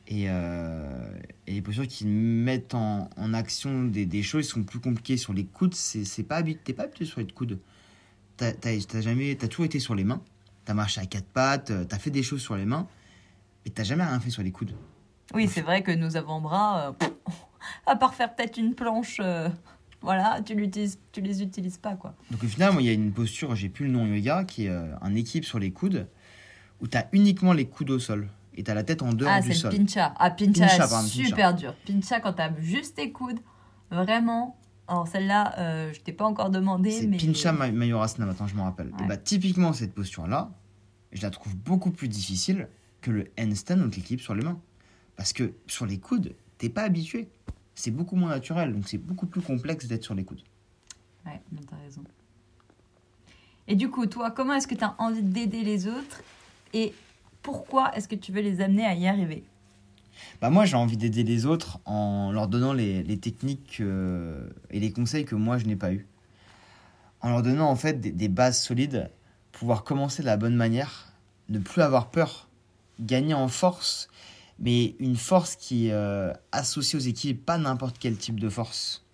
et, 0.07 0.25
euh, 0.29 1.11
et 1.47 1.55
des 1.55 1.61
postures 1.61 1.87
qui 1.87 2.05
mettent 2.05 2.73
en, 2.73 3.09
en 3.17 3.33
action 3.33 3.83
des, 3.83 4.05
des, 4.05 4.23
choses 4.23 4.45
qui 4.45 4.51
sont 4.51 4.63
plus 4.63 4.79
compliquées. 4.79 5.17
Sur 5.17 5.33
les 5.33 5.45
coudes, 5.45 5.75
c'est 5.75 6.23
pas 6.23 6.37
habitué, 6.37 6.73
pas 6.73 6.83
habitué 6.83 7.03
sur 7.03 7.19
les 7.19 7.27
coudes. 7.27 7.59
T'as 8.37 8.53
as, 8.63 9.01
jamais, 9.01 9.37
as 9.43 9.47
toujours 9.47 9.65
été 9.65 9.79
sur 9.79 9.95
les 9.95 10.05
mains, 10.05 10.21
tu 10.65 10.71
as 10.71 10.75
marché 10.75 11.01
à 11.01 11.05
quatre 11.05 11.27
pattes, 11.27 11.73
tu 11.89 11.95
as 11.95 11.99
fait 11.99 12.11
des 12.11 12.23
choses 12.23 12.41
sur 12.41 12.55
les 12.55 12.65
mains, 12.65 12.87
mais 13.65 13.71
tu 13.71 13.83
jamais 13.83 14.05
rien 14.05 14.19
fait 14.19 14.29
sur 14.29 14.43
les 14.43 14.51
coudes. 14.51 14.75
Oui, 15.33 15.47
c'est 15.47 15.61
vrai 15.61 15.83
que 15.83 15.91
nos 15.91 16.15
avant-bras, 16.15 16.95
euh, 17.01 17.07
à 17.85 17.95
part 17.95 18.13
faire 18.13 18.33
peut-être 18.33 18.57
une 18.57 18.75
planche, 18.75 19.17
euh, 19.21 19.49
voilà, 20.01 20.41
tu, 20.45 20.55
l'utilises, 20.55 20.99
tu 21.11 21.21
les 21.21 21.41
utilises 21.41 21.77
pas, 21.77 21.95
quoi. 21.95 22.15
Donc 22.31 22.43
au 22.43 22.47
final, 22.47 22.73
il 22.79 22.85
y 22.85 22.89
a 22.89 22.93
une 22.93 23.11
posture, 23.11 23.55
j'ai 23.55 23.69
plus 23.69 23.85
le 23.85 23.91
nom 23.91 24.05
yoga, 24.05 24.45
qui 24.45 24.65
est 24.65 24.69
euh, 24.69 24.95
un 25.01 25.15
équipe 25.15 25.43
sur 25.43 25.59
les 25.59 25.71
coudes, 25.71 26.07
où 26.81 26.87
tu 26.87 26.97
as 26.97 27.07
uniquement 27.11 27.53
les 27.53 27.67
coudes 27.67 27.89
au 27.89 27.99
sol. 27.99 28.29
Et 28.55 28.63
tu 28.63 28.71
as 28.71 28.73
la 28.73 28.83
tête 28.83 29.03
en 29.03 29.13
dehors 29.13 29.31
ah, 29.31 29.41
du 29.41 29.53
sol. 29.53 29.69
Ah, 29.69 29.71
c'est 29.71 29.77
le 29.77 29.85
pincha. 29.85 30.13
Ah, 30.17 30.31
pincha, 30.31 31.01
super 31.01 31.53
dur. 31.53 31.75
Pincha, 31.85 32.19
quand 32.19 32.33
tu 32.33 32.41
as 32.41 32.51
juste 32.59 32.95
tes 32.95 33.11
coudes, 33.11 33.39
vraiment... 33.91 34.57
Alors 34.89 35.05
celle-là, 35.05 35.91
je 35.91 35.99
t'ai 35.99 36.13
pas 36.13 36.23
encore 36.23 36.49
demandé, 36.49 36.91
c'est 36.91 37.07
mais... 37.07 37.17
Pincha 37.17 37.51
Mayorasana, 37.51 38.25
maintenant 38.25 38.47
je 38.47 38.55
me 38.55 38.61
rappelle. 38.61 38.93
Et 39.03 39.05
bah 39.05 39.17
typiquement, 39.17 39.73
cette 39.73 39.93
posture-là, 39.93 40.49
je 41.11 41.21
la 41.21 41.29
trouve 41.29 41.57
beaucoup 41.57 41.91
plus 41.91 42.07
difficile 42.07 42.69
que 43.01 43.11
le 43.11 43.27
handstand, 43.37 43.77
donc 43.77 43.97
l'équipe 43.97 44.21
sur 44.21 44.33
les 44.33 44.45
mains. 44.45 44.57
Parce 45.17 45.33
que 45.33 45.53
sur 45.65 45.85
les 45.85 45.99
coudes, 45.99 46.33
t'es 46.59 46.69
pas 46.69 46.83
habitué. 46.83 47.27
C'est 47.75 47.91
beaucoup 47.91 48.15
moins 48.15 48.29
naturel, 48.29 48.73
donc 48.73 48.87
c'est 48.87 48.97
beaucoup 48.97 49.25
plus 49.25 49.41
complexe 49.41 49.87
d'être 49.87 50.03
sur 50.03 50.15
les 50.15 50.23
coudes. 50.23 50.41
Ouais, 51.25 51.41
t'as 51.69 51.75
raison. 51.77 52.03
Et 53.67 53.75
du 53.75 53.89
coup, 53.89 54.05
toi, 54.05 54.31
comment 54.31 54.53
est-ce 54.53 54.67
que 54.67 54.75
tu 54.75 54.83
as 54.83 54.95
envie 54.97 55.21
d'aider 55.21 55.63
les 55.63 55.87
autres 55.87 56.21
et 56.73 56.93
pourquoi 57.41 57.95
est-ce 57.95 58.07
que 58.07 58.15
tu 58.15 58.31
veux 58.31 58.41
les 58.41 58.61
amener 58.61 58.85
à 58.85 58.93
y 58.95 59.07
arriver? 59.07 59.43
Bah 60.41 60.49
moi, 60.49 60.65
j'ai 60.65 60.75
envie 60.75 60.97
d'aider 60.97 61.23
les 61.23 61.45
autres 61.45 61.79
en 61.85 62.31
leur 62.31 62.47
donnant 62.47 62.73
les, 62.73 63.17
techniques 63.19 63.77
euh, 63.81 64.49
et 64.69 64.79
les 64.79 64.91
conseils 64.91 65.25
que 65.25 65.35
moi, 65.35 65.57
je 65.57 65.65
n'ai 65.65 65.75
pas 65.75 65.91
eu. 65.91 66.07
En 67.21 67.29
leur 67.29 67.43
donnant 67.43 67.69
en 67.69 67.75
fait 67.75 67.99
des, 67.99 68.11
des, 68.11 68.27
bases 68.27 68.61
solides, 68.61 69.09
pouvoir 69.51 69.83
commencer 69.83 70.21
de 70.21 70.27
la 70.27 70.37
bonne 70.37 70.55
manière, 70.55 71.11
ne 71.49 71.59
plus 71.59 71.81
avoir 71.81 72.09
peur, 72.09 72.47
gagner 72.99 73.33
en 73.33 73.47
force 73.47 74.09
mais 74.59 74.95
une 74.99 75.15
force 75.15 75.55
qui 75.55 75.87
est 75.87 75.91
euh, 75.91 76.33
associée 76.51 76.97
aux 76.97 77.01
équipes, 77.01 77.45
pas 77.45 77.57
n'importe 77.57 77.97
quel 77.99 78.17
type 78.17 78.39
de 78.39 78.49
force. 78.49 79.05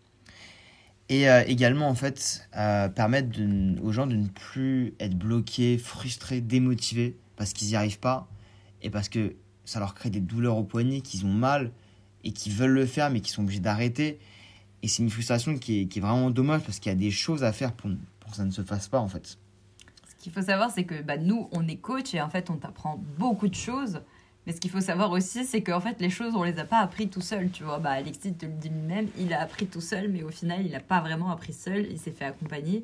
Et 1.09 1.29
euh, 1.29 1.43
également, 1.45 1.89
en 1.89 1.95
fait, 1.95 2.47
euh, 2.55 2.87
permettre 2.87 3.39
aux 3.81 3.91
gens 3.91 4.07
de 4.07 4.15
ne 4.15 4.27
plus 4.27 4.93
être 4.99 5.17
bloqués, 5.17 5.77
frustrés, 5.77 6.41
démotivés 6.41 7.17
parce 7.35 7.53
qu'ils 7.53 7.67
n'y 7.69 7.75
arrivent 7.75 7.99
pas 7.99 8.27
et 8.81 8.89
parce 8.89 9.09
que 9.09 9.35
ça 9.65 9.79
leur 9.79 9.95
crée 9.95 10.09
des 10.09 10.21
douleurs 10.21 10.57
au 10.57 10.63
poignet, 10.63 11.01
qu'ils 11.01 11.25
ont 11.25 11.33
mal 11.33 11.71
et 12.23 12.31
qu'ils 12.31 12.53
veulent 12.53 12.71
le 12.71 12.85
faire 12.85 13.09
mais 13.09 13.19
qui 13.19 13.31
sont 13.31 13.43
obligés 13.43 13.59
d'arrêter. 13.59 14.19
Et 14.81 14.87
c'est 14.87 15.03
une 15.03 15.09
frustration 15.09 15.57
qui 15.57 15.81
est, 15.81 15.85
qui 15.87 15.99
est, 15.99 16.01
vraiment 16.01 16.29
dommage 16.29 16.61
parce 16.61 16.79
qu'il 16.79 16.91
y 16.91 16.95
a 16.95 16.97
des 16.97 17.11
choses 17.11 17.43
à 17.43 17.53
faire 17.53 17.73
pour, 17.73 17.89
pour 18.19 18.31
que 18.31 18.37
ça 18.37 18.45
ne 18.45 18.51
se 18.51 18.61
fasse 18.63 18.87
pas 18.87 18.99
en 18.99 19.07
fait. 19.07 19.37
Ce 20.07 20.23
qu'il 20.23 20.31
faut 20.31 20.41
savoir, 20.41 20.71
c'est 20.71 20.85
que 20.85 21.01
bah, 21.01 21.17
nous, 21.17 21.49
on 21.51 21.67
est 21.67 21.77
coach 21.77 22.13
et 22.13 22.21
en 22.21 22.29
fait, 22.29 22.49
on 22.49 22.55
t'apprend 22.55 23.01
beaucoup 23.17 23.49
de 23.49 23.55
choses 23.55 24.01
Mais 24.45 24.53
ce 24.53 24.59
qu'il 24.59 24.71
faut 24.71 24.81
savoir 24.81 25.11
aussi, 25.11 25.45
c'est 25.45 25.61
qu'en 25.61 25.79
fait, 25.79 26.01
les 26.01 26.09
choses, 26.09 26.35
on 26.35 26.43
les 26.43 26.59
a 26.59 26.65
pas 26.65 26.79
appris 26.79 27.07
tout 27.07 27.21
seul, 27.21 27.49
tu 27.49 27.63
vois. 27.63 27.79
Bah, 27.79 27.91
Alexis 27.91 28.33
te 28.33 28.45
le 28.45 28.51
dit 28.51 28.69
lui-même, 28.69 29.07
il 29.17 29.33
a 29.33 29.41
appris 29.41 29.67
tout 29.67 29.81
seul, 29.81 30.09
mais 30.09 30.23
au 30.23 30.29
final, 30.29 30.65
il 30.65 30.71
n'a 30.71 30.81
pas 30.81 30.99
vraiment 30.99 31.31
appris 31.31 31.53
seul, 31.53 31.87
il 31.89 31.97
s'est 31.97 32.11
fait 32.11 32.25
accompagner. 32.25 32.83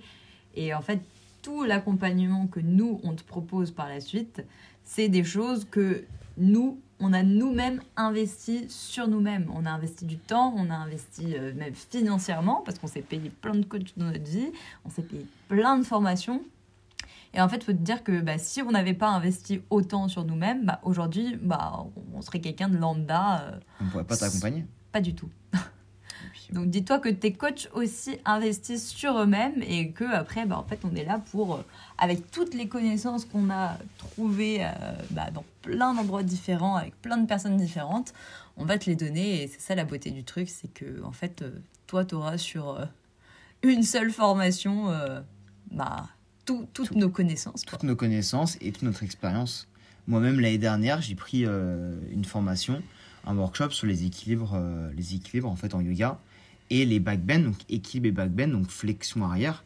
Et 0.56 0.74
en 0.74 0.82
fait, 0.82 1.02
tout 1.42 1.64
l'accompagnement 1.64 2.48
que 2.48 2.60
nous, 2.60 3.00
on 3.04 3.14
te 3.14 3.24
propose 3.24 3.72
par 3.72 3.90
la 3.90 4.00
suite, 4.00 4.44
c'est 4.84 5.10
des 5.10 5.24
choses 5.24 5.68
que 5.70 6.06
nous, 6.38 6.80
on 7.00 7.14
a 7.14 7.24
nous-mêmes 7.24 7.82
investi 7.98 8.66
sur 8.70 9.08
nous-mêmes. 9.08 9.50
On 9.54 9.66
a 9.66 9.72
investi 9.72 10.06
du 10.06 10.18
temps, 10.18 10.54
on 10.58 10.70
a 10.70 10.76
investi 10.76 11.36
euh, 11.36 11.54
même 11.54 11.76
financièrement, 11.76 12.62
parce 12.66 12.80
qu'on 12.80 12.88
s'est 12.88 13.02
payé 13.02 13.30
plein 13.30 13.56
de 13.56 13.66
coachs 13.66 13.98
dans 13.98 14.06
notre 14.06 14.24
vie, 14.24 14.52
on 14.86 14.90
s'est 14.90 15.02
payé 15.02 15.26
plein 15.50 15.78
de 15.78 15.84
formations. 15.84 16.42
Et 17.34 17.42
en 17.42 17.48
fait, 17.50 17.58
il 17.58 17.64
faut 17.64 17.74
te 17.74 17.78
dire 17.78 18.04
que 18.04 18.22
bah, 18.22 18.38
si 18.38 18.62
on 18.62 18.72
n'avait 18.72 18.94
pas 18.94 19.10
investi 19.10 19.62
autant 19.70 20.08
sur 20.08 20.26
nous-mêmes, 20.26 20.66
bah, 20.66 20.80
aujourd'hui, 20.84 21.38
bah, 21.42 21.86
on 22.14 22.22
serait 22.22 22.40
quelqu'un 22.42 22.70
de 22.70 22.78
lambda. 22.78 23.42
euh, 23.42 23.60
On 23.82 23.86
ne 23.86 23.90
pourrait 23.92 24.04
pas 24.04 24.18
t'accompagner. 24.18 24.66
pas 24.92 25.02
du 25.02 25.14
tout. 25.14 25.30
Donc 26.52 26.70
dis-toi 26.72 26.98
que 27.00 27.10
tes 27.10 27.32
coachs 27.34 27.70
aussi 27.74 28.18
investissent 28.26 28.90
sur 28.90 29.20
eux-mêmes 29.20 29.62
et 29.62 29.92
que 29.92 30.04
après, 30.04 30.46
bah, 30.48 30.58
en 30.58 30.64
fait, 30.64 30.80
on 30.84 30.96
est 30.96 31.06
là 31.06 31.22
pour, 31.32 31.56
euh, 31.56 31.66
avec 32.00 32.32
toutes 32.32 32.56
les 32.56 32.68
connaissances 32.68 33.26
qu'on 33.26 33.52
a 33.52 33.78
trouvées 34.00 34.66
euh, 34.66 34.70
bah, 35.12 35.30
dans 35.32 35.46
plein 35.62 35.94
d'endroits 35.94 36.24
différents, 36.24 36.76
avec 36.76 37.00
plein 37.02 37.18
de 37.18 37.28
personnes 37.28 37.58
différentes, 37.58 38.14
on 38.58 38.66
va 38.66 38.80
te 38.80 38.90
les 38.90 38.96
donner. 38.96 39.44
Et 39.44 39.48
c'est 39.48 39.62
ça 39.62 39.76
la 39.76 39.86
beauté 39.86 40.10
du 40.10 40.24
truc, 40.24 40.50
c'est 40.50 40.74
que 40.74 41.04
en 41.04 41.12
fait, 41.12 41.44
euh, 41.44 41.52
toi, 41.86 42.04
tu 42.04 42.16
auras 42.16 42.38
sur 42.38 42.80
une 43.62 43.84
seule 43.84 44.12
formation 44.12 44.88
bah, 45.72 46.08
tout- 46.50 46.68
toutes 46.74 46.88
Tout. 46.90 46.98
nos 46.98 47.10
connaissances. 47.10 47.64
quoi. 47.64 47.72
toutes 47.78 47.84
nos 47.88 47.96
connaissances 47.96 48.58
et 48.62 48.72
toute 48.72 48.84
notre 48.84 49.04
expérience. 49.04 49.68
Moi-même, 50.08 50.40
l'année 50.40 50.58
dernière, 50.58 51.02
j'ai 51.02 51.14
pris 51.16 51.46
euh, 51.46 51.96
une 52.12 52.26
formation, 52.26 52.82
un 53.26 53.36
workshop 53.38 53.70
sur 53.70 53.86
les 53.86 54.06
équilibres, 54.06 54.54
euh, 54.56 54.90
les 54.96 55.14
équilibres 55.16 55.50
en 55.50 55.56
fait 55.56 55.76
en 55.76 55.82
yoga 55.82 56.20
et 56.72 56.86
les 56.86 57.00
backbends, 57.00 57.40
donc 57.40 57.56
équilibre 57.70 58.08
et 58.08 58.12
backbend, 58.12 58.48
donc 58.48 58.68
flexion 58.70 59.24
arrière, 59.24 59.64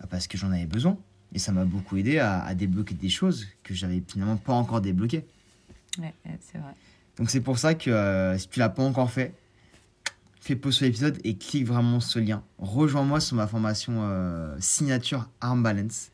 bah, 0.00 0.06
parce 0.10 0.26
que 0.26 0.36
j'en 0.36 0.50
avais 0.50 0.66
besoin. 0.66 0.98
Et 1.32 1.38
ça 1.38 1.52
m'a 1.52 1.64
beaucoup 1.64 1.96
aidé 1.96 2.18
à, 2.18 2.42
à 2.44 2.54
débloquer 2.54 2.94
des 2.94 3.08
choses 3.08 3.46
que 3.62 3.74
j'avais 3.74 4.02
finalement 4.06 4.36
pas 4.36 4.52
encore 4.54 4.80
débloquées. 4.80 5.24
Ouais, 5.98 6.12
c'est 6.40 6.58
vrai. 6.58 6.74
Donc 7.18 7.30
c'est 7.30 7.40
pour 7.40 7.58
ça 7.58 7.74
que 7.74 7.90
euh, 7.90 8.36
si 8.38 8.48
tu 8.48 8.58
l'as 8.58 8.68
pas 8.68 8.82
encore 8.82 9.10
fait, 9.10 9.32
fais 10.40 10.56
pause 10.56 10.74
sur 10.74 10.84
l'épisode 10.86 11.18
et 11.24 11.36
clique 11.36 11.66
vraiment 11.66 12.00
sur 12.00 12.10
ce 12.12 12.18
lien. 12.18 12.42
Rejoins-moi 12.58 13.20
sur 13.20 13.36
ma 13.36 13.46
formation 13.46 14.00
euh, 14.02 14.56
signature 14.60 15.28
Arm 15.40 15.62
Balance. 15.62 16.10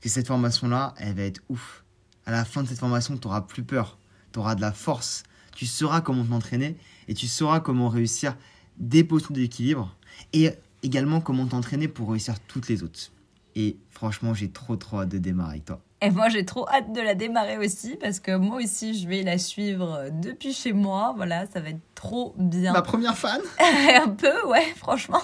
Que 0.00 0.08
cette 0.08 0.26
formation-là, 0.26 0.94
elle 0.98 1.14
va 1.14 1.22
être 1.22 1.40
ouf. 1.48 1.84
À 2.26 2.30
la 2.30 2.44
fin 2.44 2.62
de 2.62 2.68
cette 2.68 2.78
formation, 2.78 3.16
tu 3.16 3.26
n'auras 3.26 3.42
plus 3.42 3.64
peur. 3.64 3.98
Tu 4.32 4.38
auras 4.38 4.54
de 4.54 4.60
la 4.60 4.72
force. 4.72 5.24
Tu 5.54 5.66
sauras 5.66 6.00
comment 6.00 6.24
t'entraîner 6.24 6.76
et 7.08 7.14
tu 7.14 7.26
sauras 7.26 7.60
comment 7.60 7.88
réussir 7.88 8.36
des 8.76 9.02
postures 9.02 9.32
d'équilibre 9.34 9.96
et 10.32 10.50
également 10.82 11.20
comment 11.20 11.46
t'entraîner 11.46 11.88
pour 11.88 12.10
réussir 12.10 12.38
toutes 12.46 12.68
les 12.68 12.84
autres. 12.84 13.10
Et 13.56 13.76
franchement, 13.90 14.34
j'ai 14.34 14.50
trop 14.50 14.76
trop 14.76 15.00
hâte 15.00 15.08
de 15.08 15.18
démarrer 15.18 15.52
avec 15.52 15.64
toi. 15.64 15.80
Et 16.00 16.10
moi, 16.10 16.28
j'ai 16.28 16.44
trop 16.44 16.68
hâte 16.68 16.92
de 16.92 17.00
la 17.00 17.16
démarrer 17.16 17.58
aussi 17.58 17.96
parce 17.96 18.20
que 18.20 18.36
moi 18.36 18.58
aussi, 18.58 18.96
je 19.00 19.08
vais 19.08 19.24
la 19.24 19.36
suivre 19.36 20.10
depuis 20.12 20.52
chez 20.52 20.72
moi. 20.72 21.12
Voilà, 21.16 21.46
ça 21.46 21.60
va 21.60 21.70
être 21.70 21.80
trop 21.96 22.34
bien. 22.38 22.72
Ma 22.72 22.82
première 22.82 23.18
fan 23.18 23.40
un 23.58 24.10
peu, 24.10 24.46
ouais, 24.46 24.72
franchement. 24.76 25.22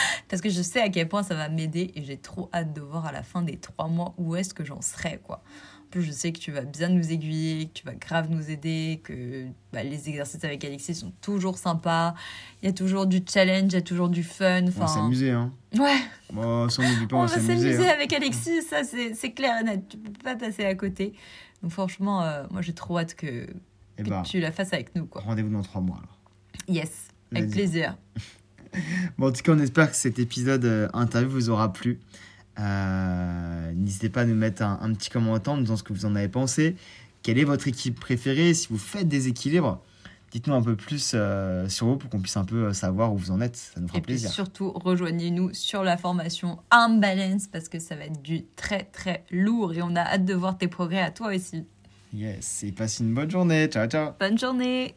Parce 0.28 0.42
que 0.42 0.48
je 0.50 0.62
sais 0.62 0.80
à 0.80 0.88
quel 0.88 1.08
point 1.08 1.22
ça 1.22 1.34
va 1.34 1.48
m'aider 1.48 1.92
et 1.94 2.02
j'ai 2.02 2.16
trop 2.16 2.48
hâte 2.52 2.72
de 2.72 2.80
voir 2.80 3.06
à 3.06 3.12
la 3.12 3.22
fin 3.22 3.42
des 3.42 3.56
trois 3.56 3.88
mois 3.88 4.14
où 4.18 4.36
est-ce 4.36 4.54
que 4.54 4.64
j'en 4.64 4.80
serai, 4.80 5.20
quoi. 5.22 5.42
En 5.86 5.90
plus, 5.92 6.02
je 6.04 6.12
sais 6.12 6.32
que 6.32 6.38
tu 6.38 6.50
vas 6.52 6.62
bien 6.62 6.88
nous 6.88 7.12
aiguiller, 7.12 7.66
que 7.66 7.72
tu 7.74 7.84
vas 7.84 7.94
grave 7.94 8.30
nous 8.30 8.50
aider, 8.50 9.02
que 9.04 9.44
bah, 9.74 9.82
les 9.82 10.08
exercices 10.08 10.42
avec 10.42 10.64
Alexis 10.64 10.94
sont 10.94 11.12
toujours 11.20 11.58
sympas. 11.58 12.14
Il 12.62 12.66
y 12.66 12.68
a 12.70 12.72
toujours 12.72 13.04
du 13.06 13.20
challenge, 13.30 13.72
il 13.72 13.74
y 13.74 13.76
a 13.76 13.82
toujours 13.82 14.08
du 14.08 14.22
fun. 14.22 14.62
On 14.64 14.70
va 14.70 14.86
s'amuser, 14.86 15.32
hein. 15.32 15.52
ouais, 15.78 15.98
Bon, 16.32 16.66
ça, 16.70 16.82
on 16.82 17.06
pas, 17.06 17.16
on, 17.16 17.20
on 17.20 17.26
va 17.26 17.28
s'amuser. 17.38 17.76
hein. 17.86 17.92
avec 17.94 18.10
Alexis, 18.14 18.62
ça 18.62 18.84
c'est 18.84 19.32
clair 19.32 19.60
et 19.60 19.64
net. 19.64 19.86
Tu 19.86 19.98
peux 19.98 20.12
pas 20.12 20.34
passer 20.34 20.64
à 20.64 20.74
côté. 20.74 21.12
Donc 21.62 21.72
franchement, 21.72 22.22
euh, 22.22 22.44
moi 22.50 22.62
j'ai 22.62 22.72
trop 22.72 22.98
hâte 22.98 23.14
que, 23.14 23.46
Eh 23.98 24.02
que 24.02 24.08
bah, 24.08 24.22
tu 24.24 24.40
la 24.40 24.50
fasses 24.50 24.72
avec 24.72 24.94
nous, 24.96 25.06
rendez-vous 25.12 25.50
dans 25.50 25.60
trois 25.62 25.82
mois 25.82 25.98
alors. 25.98 26.18
Yes, 26.68 27.08
avec 27.34 27.50
plaisir. 27.50 27.96
Bon, 29.18 29.28
en 29.28 29.32
tout 29.32 29.42
cas, 29.42 29.52
on 29.52 29.58
espère 29.58 29.90
que 29.90 29.96
cet 29.96 30.18
épisode 30.18 30.64
euh, 30.64 30.88
interview 30.94 31.30
vous 31.30 31.50
aura 31.50 31.72
plu. 31.72 32.00
Euh, 32.58 33.72
N'hésitez 33.74 34.08
pas 34.08 34.22
à 34.22 34.24
nous 34.24 34.34
mettre 34.34 34.62
un, 34.62 34.78
un 34.82 34.92
petit 34.94 35.10
commentaire 35.10 35.54
en 35.54 35.56
nous 35.56 35.62
disant 35.62 35.76
ce 35.76 35.82
que 35.82 35.92
vous 35.92 36.04
en 36.06 36.14
avez 36.16 36.28
pensé. 36.28 36.76
Quelle 37.22 37.38
est 37.38 37.44
votre 37.44 37.68
équipe 37.68 37.98
préférée? 38.00 38.52
Si 38.54 38.68
vous 38.68 38.78
faites 38.78 39.08
des 39.08 39.28
équilibres, 39.28 39.80
dites-nous 40.32 40.54
un 40.54 40.62
peu 40.62 40.76
plus 40.76 41.12
euh, 41.14 41.68
sur 41.68 41.86
vous 41.86 41.96
pour 41.96 42.10
qu'on 42.10 42.20
puisse 42.20 42.36
un 42.36 42.44
peu 42.44 42.72
savoir 42.72 43.12
où 43.12 43.16
vous 43.16 43.30
en 43.30 43.40
êtes. 43.40 43.56
Ça 43.56 43.80
nous 43.80 43.88
fera 43.88 43.98
Et 43.98 44.00
puis 44.02 44.14
plaisir. 44.14 44.30
surtout, 44.30 44.70
rejoignez-nous 44.72 45.54
sur 45.54 45.82
la 45.82 45.96
formation 45.96 46.58
Arm 46.70 47.00
Balance 47.00 47.46
parce 47.46 47.68
que 47.68 47.78
ça 47.78 47.94
va 47.96 48.04
être 48.06 48.20
du 48.22 48.44
très 48.56 48.84
très 48.84 49.24
lourd 49.30 49.72
et 49.74 49.82
on 49.82 49.94
a 49.96 50.00
hâte 50.00 50.24
de 50.24 50.34
voir 50.34 50.58
tes 50.58 50.68
progrès 50.68 51.00
à 51.02 51.10
toi 51.10 51.34
aussi. 51.34 51.64
Yes, 52.14 52.64
et 52.64 52.72
passez 52.72 53.04
une 53.04 53.14
bonne 53.14 53.30
journée. 53.30 53.66
Ciao, 53.68 53.86
ciao. 53.88 54.10
Bonne 54.20 54.38
journée 54.38 54.94